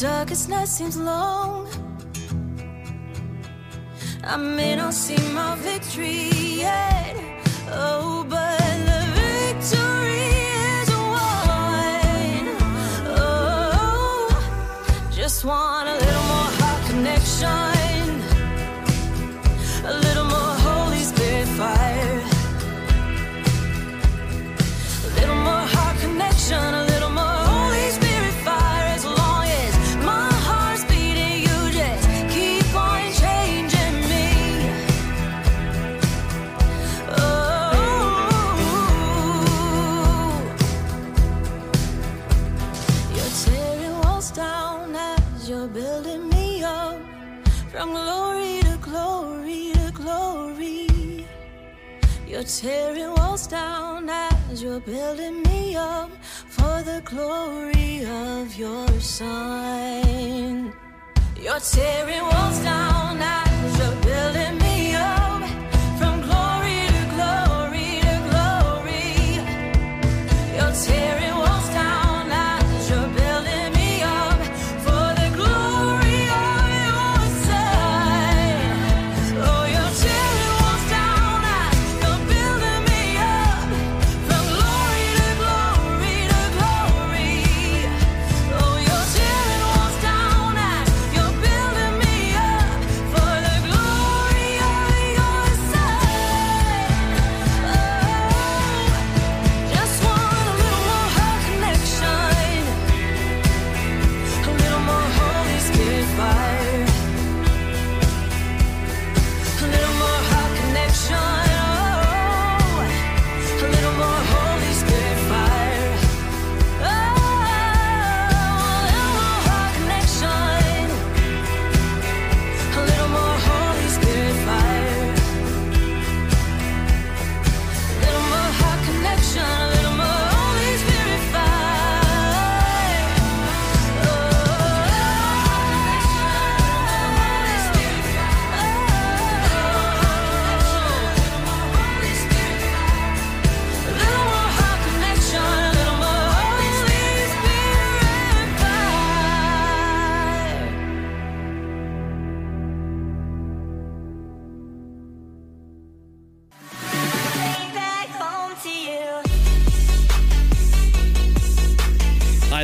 darkest 0.01 0.49
night 0.49 0.67
seems 0.67 0.97
long. 0.97 1.69
I 4.25 4.37
may 4.39 4.75
not 4.75 4.95
see 4.95 5.19
my 5.35 5.57
victory 5.57 6.31
yet. 6.61 7.20
Building 54.85 55.43
me 55.43 55.77
up 55.77 56.11
for 56.25 56.83
the 56.83 57.03
glory 57.05 58.05
of 58.07 58.55
your 58.57 58.89
Son. 59.01 60.73
You're 61.41 61.61
tearing 61.61 62.23
walls 62.23 62.59
down 62.61 63.21
as 63.21 63.50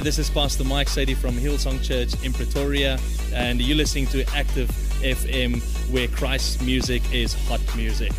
this 0.07 0.21
is 0.21 0.31
Pastor 0.31 0.63
Mike 0.63 0.89
Sadie 0.89 1.15
from 1.15 1.35
Hillsong 1.35 1.83
Church 1.83 2.15
in 2.25 2.33
Pretoria, 2.33 2.97
and 3.35 3.61
you're 3.61 3.77
listening 3.77 4.07
to 4.07 4.25
Active 4.37 4.69
FM, 5.01 5.61
where 5.93 6.07
Christ's 6.07 6.63
music 6.63 7.03
is 7.13 7.35
hot 7.49 7.61
music. 7.75 8.13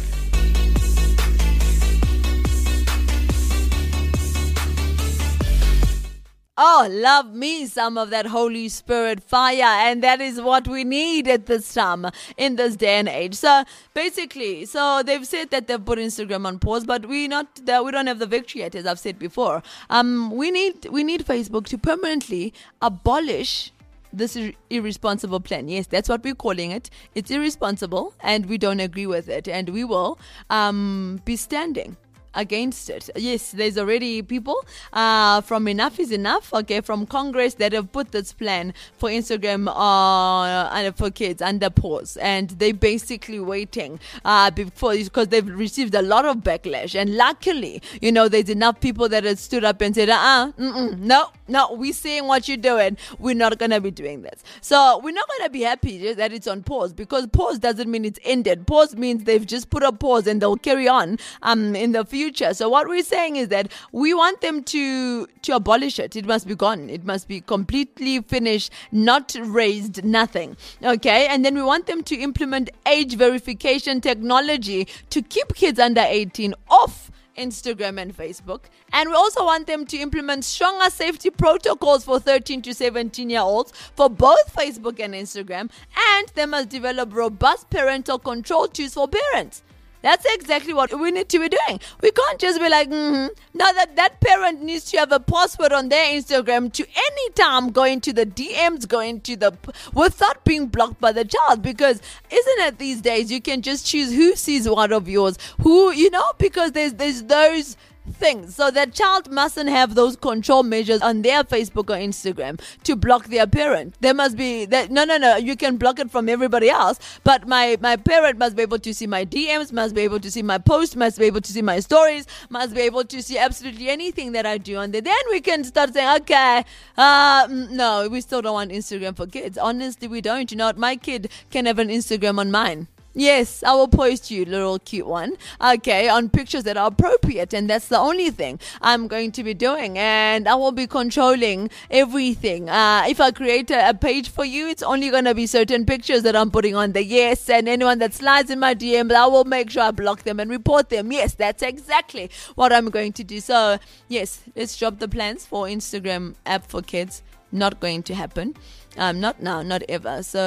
Oh, 6.60 6.88
love 6.90 7.36
me 7.36 7.68
some 7.68 8.00
of 8.00 8.10
that 8.10 8.26
Holy 8.26 8.68
Spirit 8.68 9.22
fire. 9.22 9.62
And 9.62 10.02
that 10.04 10.20
is 10.20 10.42
what 10.42 10.68
we 10.68 10.84
need 10.84 11.28
at 11.28 11.46
this 11.46 11.72
time 11.72 12.08
in 12.36 12.56
this 12.56 12.76
day 12.76 12.96
and 12.96 13.08
age. 13.08 13.36
So 13.36 13.64
basically, 13.94 14.66
so 14.66 15.04
they've 15.04 15.26
said 15.26 15.52
that 15.52 15.68
they've 15.68 15.84
put 15.84 16.00
Instagram 16.00 16.48
on 16.48 16.58
pause, 16.58 16.84
but 16.84 17.06
we 17.06 17.28
not 17.28 17.66
that 17.66 17.86
we 17.86 17.92
don't 17.92 18.08
have 18.08 18.20
the 18.20 18.26
victory 18.26 18.62
yet, 18.62 18.74
as 18.74 18.88
I've 18.88 19.00
said 19.00 19.20
before. 19.20 19.62
Um, 19.92 20.32
we 20.32 20.50
need 20.50 20.88
we 20.88 21.04
need 21.04 21.26
Facebook 21.26 21.68
to 21.68 21.78
permanently 21.78 22.54
abolish 22.82 23.72
this 24.12 24.36
ir- 24.36 24.54
irresponsible 24.70 25.40
plan. 25.40 25.68
Yes, 25.68 25.86
that's 25.86 26.10
what 26.10 26.24
we're 26.24 26.34
calling 26.34 26.72
it. 26.72 26.90
It's 27.14 27.30
irresponsible, 27.30 28.14
and 28.22 28.48
we 28.48 28.58
don't 28.58 28.80
agree 28.80 29.06
with 29.06 29.30
it, 29.30 29.48
and 29.48 29.70
we 29.70 29.84
will 29.84 30.18
um, 30.50 31.22
be 31.24 31.36
standing 31.36 31.98
against 32.38 32.90
it. 32.90 33.10
Yes, 33.16 33.52
there's 33.52 33.78
already 33.78 34.22
people 34.22 34.66
uh, 34.94 35.42
from 35.42 35.68
Enough 35.68 36.00
is 36.00 36.12
Enough, 36.12 36.54
okay, 36.54 36.82
from 36.82 37.06
Congress 37.06 37.56
that 37.56 37.74
have 37.74 37.92
put 37.92 38.12
this 38.12 38.32
plan 38.32 38.74
for 38.98 39.10
Instagram 39.10 39.68
uh, 39.68 40.92
for 40.94 41.10
kids 41.12 41.42
under 41.42 41.70
pause. 41.70 42.16
And 42.18 42.52
they're 42.52 42.74
basically 42.74 43.40
waiting 43.40 44.00
uh, 44.24 44.52
before 44.52 44.94
because 44.96 45.28
they've 45.28 45.48
received 45.48 45.94
a 45.96 46.02
lot 46.02 46.26
of 46.26 46.38
backlash. 46.38 46.96
And 46.96 47.16
luckily, 47.16 47.82
you 48.02 48.12
know, 48.12 48.30
there's 48.30 48.50
enough 48.50 48.80
people 48.80 49.10
that 49.10 49.24
have 49.24 49.40
stood 49.40 49.64
up 49.64 49.82
and 49.82 49.94
said, 49.96 50.10
uh 50.10 50.28
uh, 50.28 50.52
no, 50.98 51.30
no, 51.48 51.74
we're 51.74 51.94
saying 51.94 52.26
what 52.28 52.48
you're 52.48 52.58
doing. 52.58 52.98
We're 53.20 53.36
not 53.36 53.58
going 53.58 53.72
to 53.72 53.82
be 53.82 53.92
doing 53.92 54.22
this. 54.22 54.44
So 54.62 55.00
we're 55.04 55.12
not 55.12 55.28
going 55.28 55.48
to 55.48 55.50
be 55.50 55.62
happy 55.62 56.14
that 56.14 56.34
it's 56.34 56.48
on 56.48 56.64
pause 56.64 56.94
because 56.94 57.28
pause 57.28 57.60
doesn't 57.60 57.90
mean 57.90 58.06
it's 58.06 58.20
ended. 58.24 58.68
Pause 58.68 58.96
means 58.96 59.24
they've 59.24 59.46
just 59.46 59.70
put 59.70 59.84
a 59.84 59.92
pause 59.92 60.28
and 60.28 60.42
they'll 60.42 60.58
carry 60.58 60.88
on 60.88 61.18
um, 61.44 61.76
in 61.76 61.92
the 61.92 62.06
future. 62.06 62.54
So 62.54 62.70
what 62.70 62.88
we're 62.88 63.04
saying 63.04 63.38
is 63.38 63.48
that 63.50 63.72
we 63.92 64.14
want 64.14 64.42
them 64.42 64.64
to 64.64 65.28
to 65.44 65.56
abolish 65.56 66.00
it. 66.00 66.16
It 66.16 66.26
must 66.26 66.48
be 66.48 66.56
gone. 66.56 66.90
It 66.90 67.06
must 67.06 67.28
be 67.28 67.42
completely 67.42 68.22
finished, 68.22 68.72
not 68.92 69.36
raised, 69.40 70.04
nothing. 70.04 70.58
Okay, 70.84 71.28
and 71.28 71.46
then 71.46 71.56
we 71.56 71.64
want 71.64 71.88
them 71.88 72.04
to 72.04 72.16
implement 72.16 72.70
age 72.86 73.16
verification 73.16 74.02
technology 74.02 74.88
to 75.10 75.22
keep 75.22 75.54
kids 75.56 75.80
under 75.80 76.02
18 76.02 76.54
off. 76.70 77.12
Instagram 77.38 78.02
and 78.02 78.16
Facebook. 78.16 78.62
And 78.92 79.10
we 79.10 79.16
also 79.16 79.46
want 79.46 79.68
them 79.68 79.86
to 79.86 79.98
implement 79.98 80.46
stronger 80.46 80.90
safety 80.90 81.30
protocols 81.30 82.04
for 82.04 82.20
13 82.20 82.62
to 82.64 82.74
17 82.74 83.30
year 83.30 83.42
olds 83.42 83.72
for 83.96 84.10
both 84.10 84.54
Facebook 84.56 85.00
and 85.00 85.14
Instagram. 85.14 85.70
And 86.16 86.28
they 86.36 86.46
must 86.46 86.70
develop 86.70 87.14
robust 87.14 87.70
parental 87.70 88.20
control 88.20 88.68
tools 88.68 88.94
for 88.94 89.08
parents. 89.08 89.64
That's 90.02 90.26
exactly 90.34 90.74
what 90.74 90.98
we 90.98 91.12
need 91.12 91.30
to 91.30 91.40
be 91.40 91.50
doing. 91.50 91.80
We 92.02 92.12
can't 92.12 92.40
just 92.40 92.60
be 92.60 92.70
like, 92.70 92.90
mm-hmm. 92.90 93.28
now 93.54 93.72
that 93.72 93.96
that 93.96 94.20
parent 94.22 94.62
needs 94.62 94.86
to 94.92 94.98
have 94.98 95.12
a 95.12 95.20
password 95.20 95.74
on 95.74 95.90
their 95.90 96.06
Instagram 96.06 96.72
to 96.74 96.86
any 96.86 97.30
time 97.32 97.72
go 97.72 97.84
into 97.84 98.14
the 98.14 98.26
DMs, 98.26 98.88
go 98.88 99.00
into 99.00 99.36
the 99.36 99.54
without 99.94 100.44
being 100.44 100.68
blocked 100.68 101.00
by 101.02 101.12
the 101.12 101.26
child. 101.26 101.62
Because 101.62 102.02
isn't 102.30 102.60
it 102.60 102.78
these 102.78 103.02
days 103.02 103.32
you 103.32 103.42
can 103.42 103.62
just 103.62 103.86
choose 103.86 104.14
who 104.14 104.36
sees 104.36 104.70
one 104.70 104.92
of 104.92 105.10
yours, 105.10 105.38
who 105.62 105.92
you 105.92 106.10
know, 106.10 106.32
because 106.38 106.74
there's 106.74 106.94
there's 106.94 107.24
those 107.24 107.78
things. 108.14 108.56
So 108.56 108.72
that 108.72 108.94
child 108.94 109.32
mustn't 109.32 109.70
have 109.70 109.96
those 109.96 110.16
control 110.16 110.64
measures 110.64 111.02
on 111.02 111.22
their 111.22 111.44
Facebook 111.44 111.90
or 111.90 112.00
Instagram 112.00 112.60
to 112.84 112.96
block 112.96 113.26
their 113.28 113.48
parent. 113.48 113.96
There 114.02 114.14
must 114.14 114.38
be 114.38 114.66
that 114.66 114.92
no 114.92 115.04
no 115.06 115.18
no, 115.18 115.36
you 115.38 115.56
can 115.56 115.78
block 115.78 116.00
it 116.00 116.12
from 116.12 116.30
everybody 116.30 116.70
else, 116.70 117.00
but 117.24 117.48
my 117.48 117.78
my 117.82 117.96
parent 117.96 118.38
must 118.38 118.56
be 118.56 118.62
able 118.62 118.80
to 118.80 118.94
see 118.94 119.08
my 119.08 119.26
DMs, 119.26 119.72
must 119.72 119.96
be 119.96 120.02
able 120.02 120.20
to 120.20 120.32
see 120.32 120.42
my 120.42 120.58
posts, 120.58 120.96
must 120.96 121.20
be 121.20 121.26
able 121.26 121.42
to 121.42 121.52
see 121.52 121.62
my 121.62 121.80
stories, 121.80 122.26
must 122.50 122.74
be 122.74 122.82
able 122.82 123.04
to 123.06 123.22
see 123.22 123.38
absolutely 123.38 123.90
anything 123.90 124.32
that 124.34 124.46
I 124.46 124.58
do 124.58 124.78
on 124.78 124.92
there. 124.92 125.02
Then 125.02 125.16
we 125.30 125.42
can 125.42 125.64
start 125.64 125.94
saying, 125.94 126.22
okay, 126.22 126.64
uh 126.98 127.48
mm, 127.48 127.70
no, 127.72 128.08
we 128.10 128.22
still 128.22 128.42
don't 128.42 128.54
want 128.54 128.72
Instagram 128.72 129.16
for 129.16 129.28
kids. 129.28 129.58
Honestly, 129.58 130.08
we 130.08 130.22
don't. 130.22 130.52
You 130.52 130.58
know 130.58 130.68
what? 130.68 130.78
My 130.78 130.96
kid 130.96 131.30
can 131.50 131.66
have 131.66 131.80
an 131.80 131.90
Instagram 131.90 132.40
on 132.40 132.52
mine. 132.52 132.88
Yes, 133.20 133.64
I 133.64 133.74
will 133.74 133.88
post 133.88 134.30
you, 134.30 134.46
little 134.46 134.78
cute 134.78 135.08
one. 135.08 135.38
Okay, 135.60 136.08
on 136.08 136.30
pictures 136.30 136.66
that 136.66 136.78
are 136.78 136.90
appropriate, 136.90 137.52
and 137.52 137.68
that's 137.68 137.88
the 137.88 137.98
only 137.98 138.30
thing 138.30 138.60
I'm 138.80 139.08
going 139.08 139.32
to 139.32 139.44
be 139.44 139.56
doing. 139.56 139.98
And 139.98 140.48
I 140.48 140.54
will 140.54 140.72
be 140.72 140.86
controlling 140.86 141.72
everything. 141.90 142.70
Uh, 142.70 143.06
if 143.10 143.20
I 143.20 143.32
create 143.32 143.72
a, 143.72 143.90
a 143.90 143.96
page 143.96 144.30
for 144.30 144.46
you, 144.46 144.68
it's 144.68 144.84
only 144.84 145.10
going 145.10 145.26
to 145.26 145.34
be 145.34 145.48
certain 145.48 145.84
pictures 145.84 146.22
that 146.22 146.36
I'm 146.36 146.52
putting 146.52 146.76
on 146.76 146.92
there. 146.92 147.02
Yes, 147.02 147.50
and 147.50 147.68
anyone 147.68 147.98
that 147.98 148.14
slides 148.14 148.52
in 148.52 148.60
my 148.60 148.76
DM, 148.76 149.12
I 149.12 149.26
will 149.26 149.46
make 149.46 149.72
sure 149.72 149.82
I 149.82 149.90
block 149.90 150.22
them 150.22 150.40
and 150.40 150.52
report 150.52 150.90
them. 150.90 151.12
Yes, 151.12 151.34
that's 151.34 151.64
exactly 151.64 152.30
what 152.54 152.72
I'm 152.72 152.92
going 152.92 153.14
to 153.14 153.24
do. 153.24 153.40
So, 153.40 153.80
yes, 154.10 154.44
let's 154.56 154.78
drop 154.78 155.00
the 155.00 155.08
plans 155.08 155.44
for 155.44 155.66
Instagram 155.66 156.36
app 156.46 156.68
for 156.68 156.84
kids. 156.84 157.24
Not 157.52 157.80
going 157.80 158.04
to 158.04 158.14
happen. 158.14 158.54
Um, 158.96 159.20
not 159.20 159.42
now, 159.42 159.64
not 159.64 159.82
ever. 159.90 160.22
So, 160.22 160.38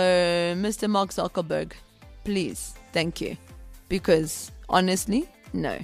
Mr. 0.56 0.88
Mark 0.88 1.10
Zuckerberg 1.10 1.72
please, 2.24 2.74
thank 2.92 3.20
you. 3.20 3.36
Because 3.88 4.52
honestly, 4.68 5.28
no. 5.52 5.78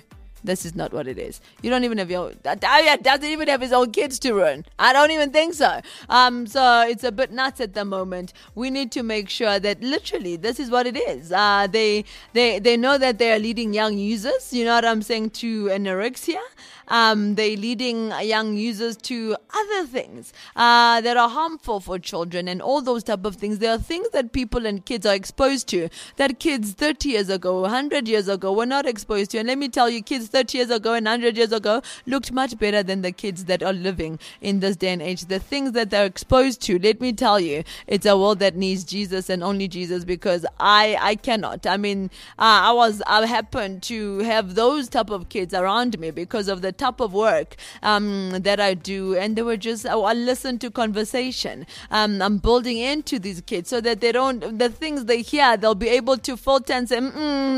This 0.46 0.64
is 0.64 0.76
not 0.76 0.92
what 0.92 1.08
it 1.08 1.18
is. 1.18 1.40
You 1.60 1.70
don't 1.70 1.82
even 1.82 1.98
have 1.98 2.08
your 2.08 2.32
Daria 2.34 2.96
doesn't 2.98 3.24
even 3.24 3.48
have 3.48 3.60
his 3.60 3.72
own 3.72 3.90
kids 3.90 4.18
to 4.20 4.32
run. 4.32 4.64
I 4.78 4.92
don't 4.92 5.10
even 5.10 5.30
think 5.30 5.54
so. 5.54 5.80
Um, 6.08 6.46
so 6.46 6.86
it's 6.86 7.02
a 7.02 7.10
bit 7.10 7.32
nuts 7.32 7.60
at 7.60 7.74
the 7.74 7.84
moment. 7.84 8.32
We 8.54 8.70
need 8.70 8.92
to 8.92 9.02
make 9.02 9.28
sure 9.28 9.58
that 9.58 9.82
literally 9.82 10.36
this 10.36 10.60
is 10.60 10.70
what 10.70 10.86
it 10.86 10.96
is. 10.96 11.32
Uh, 11.32 11.66
they 11.68 12.04
they 12.32 12.60
they 12.60 12.76
know 12.76 12.96
that 12.96 13.18
they 13.18 13.32
are 13.32 13.40
leading 13.40 13.74
young 13.74 13.98
users. 13.98 14.52
You 14.52 14.64
know 14.64 14.76
what 14.76 14.84
I'm 14.84 15.02
saying 15.02 15.30
to 15.30 15.64
anorexia. 15.64 16.40
Um, 16.88 17.34
they're 17.34 17.56
leading 17.56 18.12
young 18.22 18.56
users 18.56 18.96
to 18.98 19.36
other 19.54 19.86
things 19.86 20.32
uh, 20.54 21.00
that 21.00 21.16
are 21.16 21.28
harmful 21.28 21.80
for 21.80 21.98
children 21.98 22.48
and 22.48 22.62
all 22.62 22.82
those 22.82 23.02
type 23.02 23.24
of 23.24 23.36
things. 23.36 23.58
There 23.58 23.72
are 23.72 23.78
things 23.78 24.08
that 24.10 24.32
people 24.32 24.66
and 24.66 24.84
kids 24.84 25.06
are 25.06 25.14
exposed 25.14 25.68
to 25.68 25.88
that 26.16 26.38
kids 26.38 26.72
30 26.72 27.08
years 27.08 27.28
ago, 27.28 27.60
100 27.62 28.08
years 28.08 28.28
ago 28.28 28.52
were 28.52 28.66
not 28.66 28.86
exposed 28.86 29.30
to. 29.32 29.38
And 29.38 29.48
let 29.48 29.58
me 29.58 29.68
tell 29.68 29.88
you, 29.88 30.02
kids 30.02 30.28
30 30.28 30.58
years 30.58 30.70
ago 30.70 30.94
and 30.94 31.06
100 31.06 31.36
years 31.36 31.52
ago 31.52 31.82
looked 32.06 32.32
much 32.32 32.58
better 32.58 32.82
than 32.82 33.02
the 33.02 33.12
kids 33.12 33.46
that 33.46 33.62
are 33.62 33.72
living 33.72 34.18
in 34.40 34.60
this 34.60 34.76
day 34.76 34.92
and 34.92 35.02
age. 35.02 35.26
The 35.26 35.38
things 35.38 35.72
that 35.72 35.90
they're 35.90 36.06
exposed 36.06 36.60
to, 36.62 36.78
let 36.78 37.00
me 37.00 37.12
tell 37.12 37.40
you, 37.40 37.64
it's 37.86 38.06
a 38.06 38.16
world 38.16 38.38
that 38.40 38.56
needs 38.56 38.84
Jesus 38.84 39.28
and 39.28 39.42
only 39.42 39.68
Jesus 39.68 40.04
because 40.04 40.46
I 40.60 40.96
I 41.00 41.14
cannot. 41.16 41.66
I 41.66 41.76
mean, 41.76 42.10
uh, 42.38 42.70
I 42.70 42.72
was 42.72 43.02
I 43.06 43.24
happened 43.26 43.82
to 43.84 44.18
have 44.20 44.54
those 44.54 44.88
type 44.88 45.10
of 45.10 45.28
kids 45.28 45.54
around 45.54 45.98
me 45.98 46.10
because 46.10 46.48
of 46.48 46.62
the 46.62 46.72
type 46.78 47.00
of 47.00 47.12
work 47.12 47.56
um, 47.82 48.30
that 48.30 48.60
I 48.60 48.74
do, 48.74 49.16
and 49.16 49.36
they 49.36 49.42
were 49.42 49.56
just 49.56 49.86
oh, 49.86 50.04
I 50.04 50.12
listen 50.12 50.58
to 50.58 50.70
conversation. 50.70 51.66
Um, 51.90 52.22
I'm 52.22 52.38
building 52.38 52.78
into 52.78 53.18
these 53.18 53.40
kids 53.40 53.68
so 53.70 53.80
that 53.80 54.00
they 54.00 54.12
don't 54.12 54.58
the 54.58 54.68
things 54.68 55.04
they 55.06 55.22
hear 55.22 55.56
they'll 55.56 55.74
be 55.74 55.88
able 55.88 56.16
to 56.18 56.36
filter 56.36 56.72
and 56.72 56.88
say, 56.88 57.00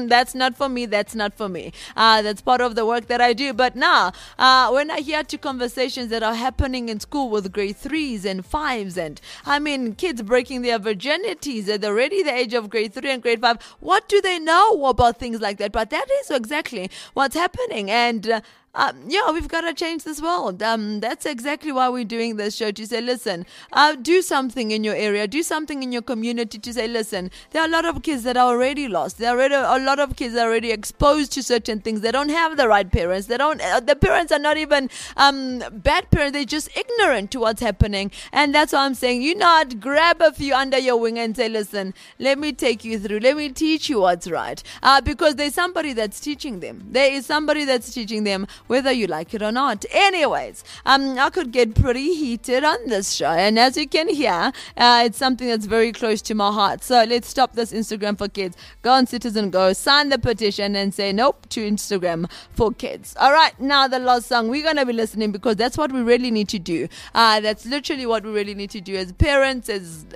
"That's 0.07 0.35
not 0.35 0.57
for 0.57 0.69
me. 0.69 0.87
That's 0.87 1.15
not 1.15 1.35
for 1.35 1.49
me." 1.49 1.73
Uh, 1.97 2.23
that's 2.23 2.41
part 2.41 2.61
of 2.61 2.75
the 2.75 2.87
work 2.87 3.07
that 3.07 3.21
I 3.21 3.33
do. 3.33 3.53
But 3.53 3.77
now, 3.77 4.13
uh, 4.39 4.71
when 4.71 4.91
I 4.91 5.01
hear 5.01 5.23
to 5.23 5.39
conversations 5.39 6.09
that 6.11 6.23
are 6.23 6.35
happening 6.35 6.89
in 6.89 7.01
school 7.01 7.31
with 7.31 7.53
grade 7.53 7.77
threes 7.77 8.25
and 8.25 8.45
fives, 8.45 8.97
and 8.97 9.21
I 9.47 9.59
mean 9.59 9.95
kids 9.95 10.23
breaking 10.23 10.63
their 10.63 10.79
virginities 10.79 11.69
at 11.69 11.85
already 11.85 12.23
the 12.23 12.35
age 12.35 12.55
of 12.55 12.71
grade 12.71 12.95
three 12.95 13.11
and 13.11 13.23
grade 13.23 13.41
five, 13.41 13.63
what 13.81 14.09
do 14.09 14.21
they 14.21 14.39
know 14.39 14.87
about 14.87 15.19
things 15.19 15.41
like 15.41 15.59
that? 15.59 15.73
But 15.73 15.91
that 15.91 16.07
is 16.21 16.31
exactly 16.31 16.91
what's 17.15 17.35
happening, 17.35 17.91
and. 17.91 18.29
Uh, 18.29 18.41
um, 18.75 19.05
yeah, 19.09 19.31
we've 19.33 19.49
got 19.49 19.63
to 19.63 19.75
change 19.75 20.05
this 20.05 20.21
world. 20.21 20.63
Um, 20.63 21.01
that's 21.01 21.27
exactly 21.27 21.73
why 21.73 21.89
we're 21.89 22.05
doing 22.05 22.37
this 22.37 22.55
show 22.55 22.71
to 22.71 22.87
say, 22.87 23.01
listen, 23.01 23.47
uh, 23.73 23.97
do 23.97 24.23
something 24.23 24.71
in 24.71 24.85
your 24.85 24.95
area, 24.95 25.27
do 25.27 25.43
something 25.43 25.83
in 25.83 25.91
your 25.91 26.03
community 26.03 26.59
to 26.59 26.73
say, 26.73 26.87
listen, 26.87 27.31
there 27.51 27.63
are 27.63 27.69
a 27.69 27.71
lot 27.71 27.85
of 27.85 28.03
kids 28.03 28.23
that 28.25 28.37
are 28.37 28.47
already 28.47 28.87
lost. 28.87 29.19
There 29.19 29.31
are 29.31 29.37
already, 29.37 29.55
a 29.55 29.85
lot 29.85 29.99
of 29.99 30.17
kids 30.17 30.35
that 30.35 30.47
are 30.47 30.51
already 30.51 30.71
exposed 30.71 31.33
to 31.33 31.43
certain 31.43 31.81
things. 31.81 32.03
They 32.03 32.13
don't 32.13 32.29
have 32.29 32.57
the 32.57 32.69
right 32.69 32.91
parents. 32.91 33.27
They 33.27 33.37
don't. 33.37 33.61
Uh, 33.61 33.81
the 33.81 33.97
parents 33.97 34.31
are 34.33 34.39
not 34.39 34.57
even 34.57 34.91
um, 35.17 35.63
bad 35.73 36.11
parents. 36.11 36.35
They're 36.35 36.45
just 36.45 36.69
ignorant 36.77 37.31
to 37.33 37.41
what's 37.41 37.63
happening, 37.63 38.13
and 38.33 38.55
that's 38.55 38.73
why 38.73 38.85
I'm 38.85 38.95
saying, 38.95 39.23
you 39.23 39.35
not 39.35 39.81
grab 39.81 40.21
a 40.21 40.33
few 40.33 40.55
under 40.55 40.79
your 40.79 40.99
wing 40.99 41.19
and 41.19 41.37
say, 41.37 41.49
listen, 41.49 41.95
let 42.19 42.39
me 42.39 42.53
take 42.53 42.85
you 42.85 42.99
through. 42.99 43.21
Let 43.21 43.37
me 43.37 43.49
teach 43.49 43.89
you 43.89 44.01
what's 44.01 44.29
right, 44.31 44.63
uh, 44.83 45.01
because 45.01 45.37
there's 45.37 45.55
somebody 45.55 45.95
that's 45.95 46.21
teaching 46.21 46.61
them. 46.61 46.87
There 46.91 47.13
is 47.13 47.27
somebody 47.27 47.65
that's 47.65 47.93
teaching 47.93 48.25
them 48.25 48.47
whether 48.69 48.93
you 48.93 49.07
like 49.07 49.35
it 49.35 49.43
or 49.43 49.53
not. 49.53 49.85
Anyways, 49.91 50.65
um, 50.87 51.19
I 51.19 51.31
could 51.31 51.51
get 51.51 51.75
pretty 51.75 52.15
heated 52.15 52.65
on 52.65 52.79
this 52.87 53.13
show, 53.13 53.31
and 53.31 53.59
as 53.59 53.77
you 53.77 53.89
can 53.89 54.09
hear, 54.09 54.53
uh, 54.77 55.03
it's 55.05 55.19
something 55.19 55.49
that's 55.49 55.67
very 55.67 55.93
close 55.93 56.23
to 56.23 56.35
my 56.35 56.53
heart. 56.53 56.85
So 56.85 57.05
let's 57.05 57.29
stop 57.29 57.55
this 57.55 57.73
Instagram 57.73 58.17
for 58.17 58.29
kids. 58.29 58.57
Go 58.83 58.93
on 58.93 59.07
Citizen 59.07 59.51
Go, 59.51 59.73
sign 59.73 60.09
the 60.11 60.19
petition, 60.19 60.77
and 60.77 60.95
say 60.95 61.13
nope 61.13 61.49
to 61.51 61.69
Instagram 61.69 62.31
for 62.53 62.73
kids. 62.73 63.15
All 63.19 63.33
right, 63.33 63.59
now 63.61 63.89
the 63.89 63.99
last 63.99 64.27
song 64.29 64.49
we're 64.49 64.63
gonna 64.63 64.87
be 64.87 64.93
listening 64.93 65.33
because 65.33 65.57
that's 65.57 65.77
what 65.77 65.93
we 65.93 66.01
really 66.01 66.31
need 66.31 66.49
to 66.49 66.59
do. 66.59 66.89
Uh, 67.15 67.41
that's 67.41 67.67
literally 67.67 68.07
what 68.07 68.25
we 68.25 68.31
really 68.31 68.55
need 68.55 68.71
to 68.71 68.81
do 68.81 68.95
as 68.97 69.13
parents, 69.13 69.69
as 69.69 70.07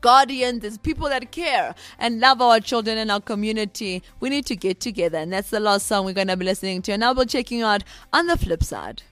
guardians, 0.00 0.60
there's 0.60 0.78
people 0.78 1.08
that 1.08 1.30
care 1.30 1.74
and 1.98 2.20
love 2.20 2.40
our 2.40 2.60
children 2.60 2.98
and 2.98 3.10
our 3.10 3.20
community, 3.20 4.02
we 4.20 4.28
need 4.28 4.46
to 4.46 4.56
get 4.56 4.80
together. 4.80 5.18
And 5.18 5.32
that's 5.32 5.50
the 5.50 5.60
last 5.60 5.86
song 5.86 6.04
we're 6.04 6.12
going 6.12 6.28
to 6.28 6.36
be 6.36 6.44
listening 6.44 6.82
to. 6.82 6.92
And 6.92 7.04
I'll 7.04 7.14
be 7.14 7.26
checking 7.26 7.62
out 7.62 7.84
on 8.12 8.26
the 8.26 8.36
flip 8.36 8.62
side. 8.62 9.02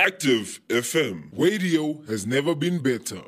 Active 0.00 0.60
FM. 0.68 1.24
Radio 1.36 2.00
has 2.06 2.24
never 2.26 2.54
been 2.54 2.78
better. 2.78 3.20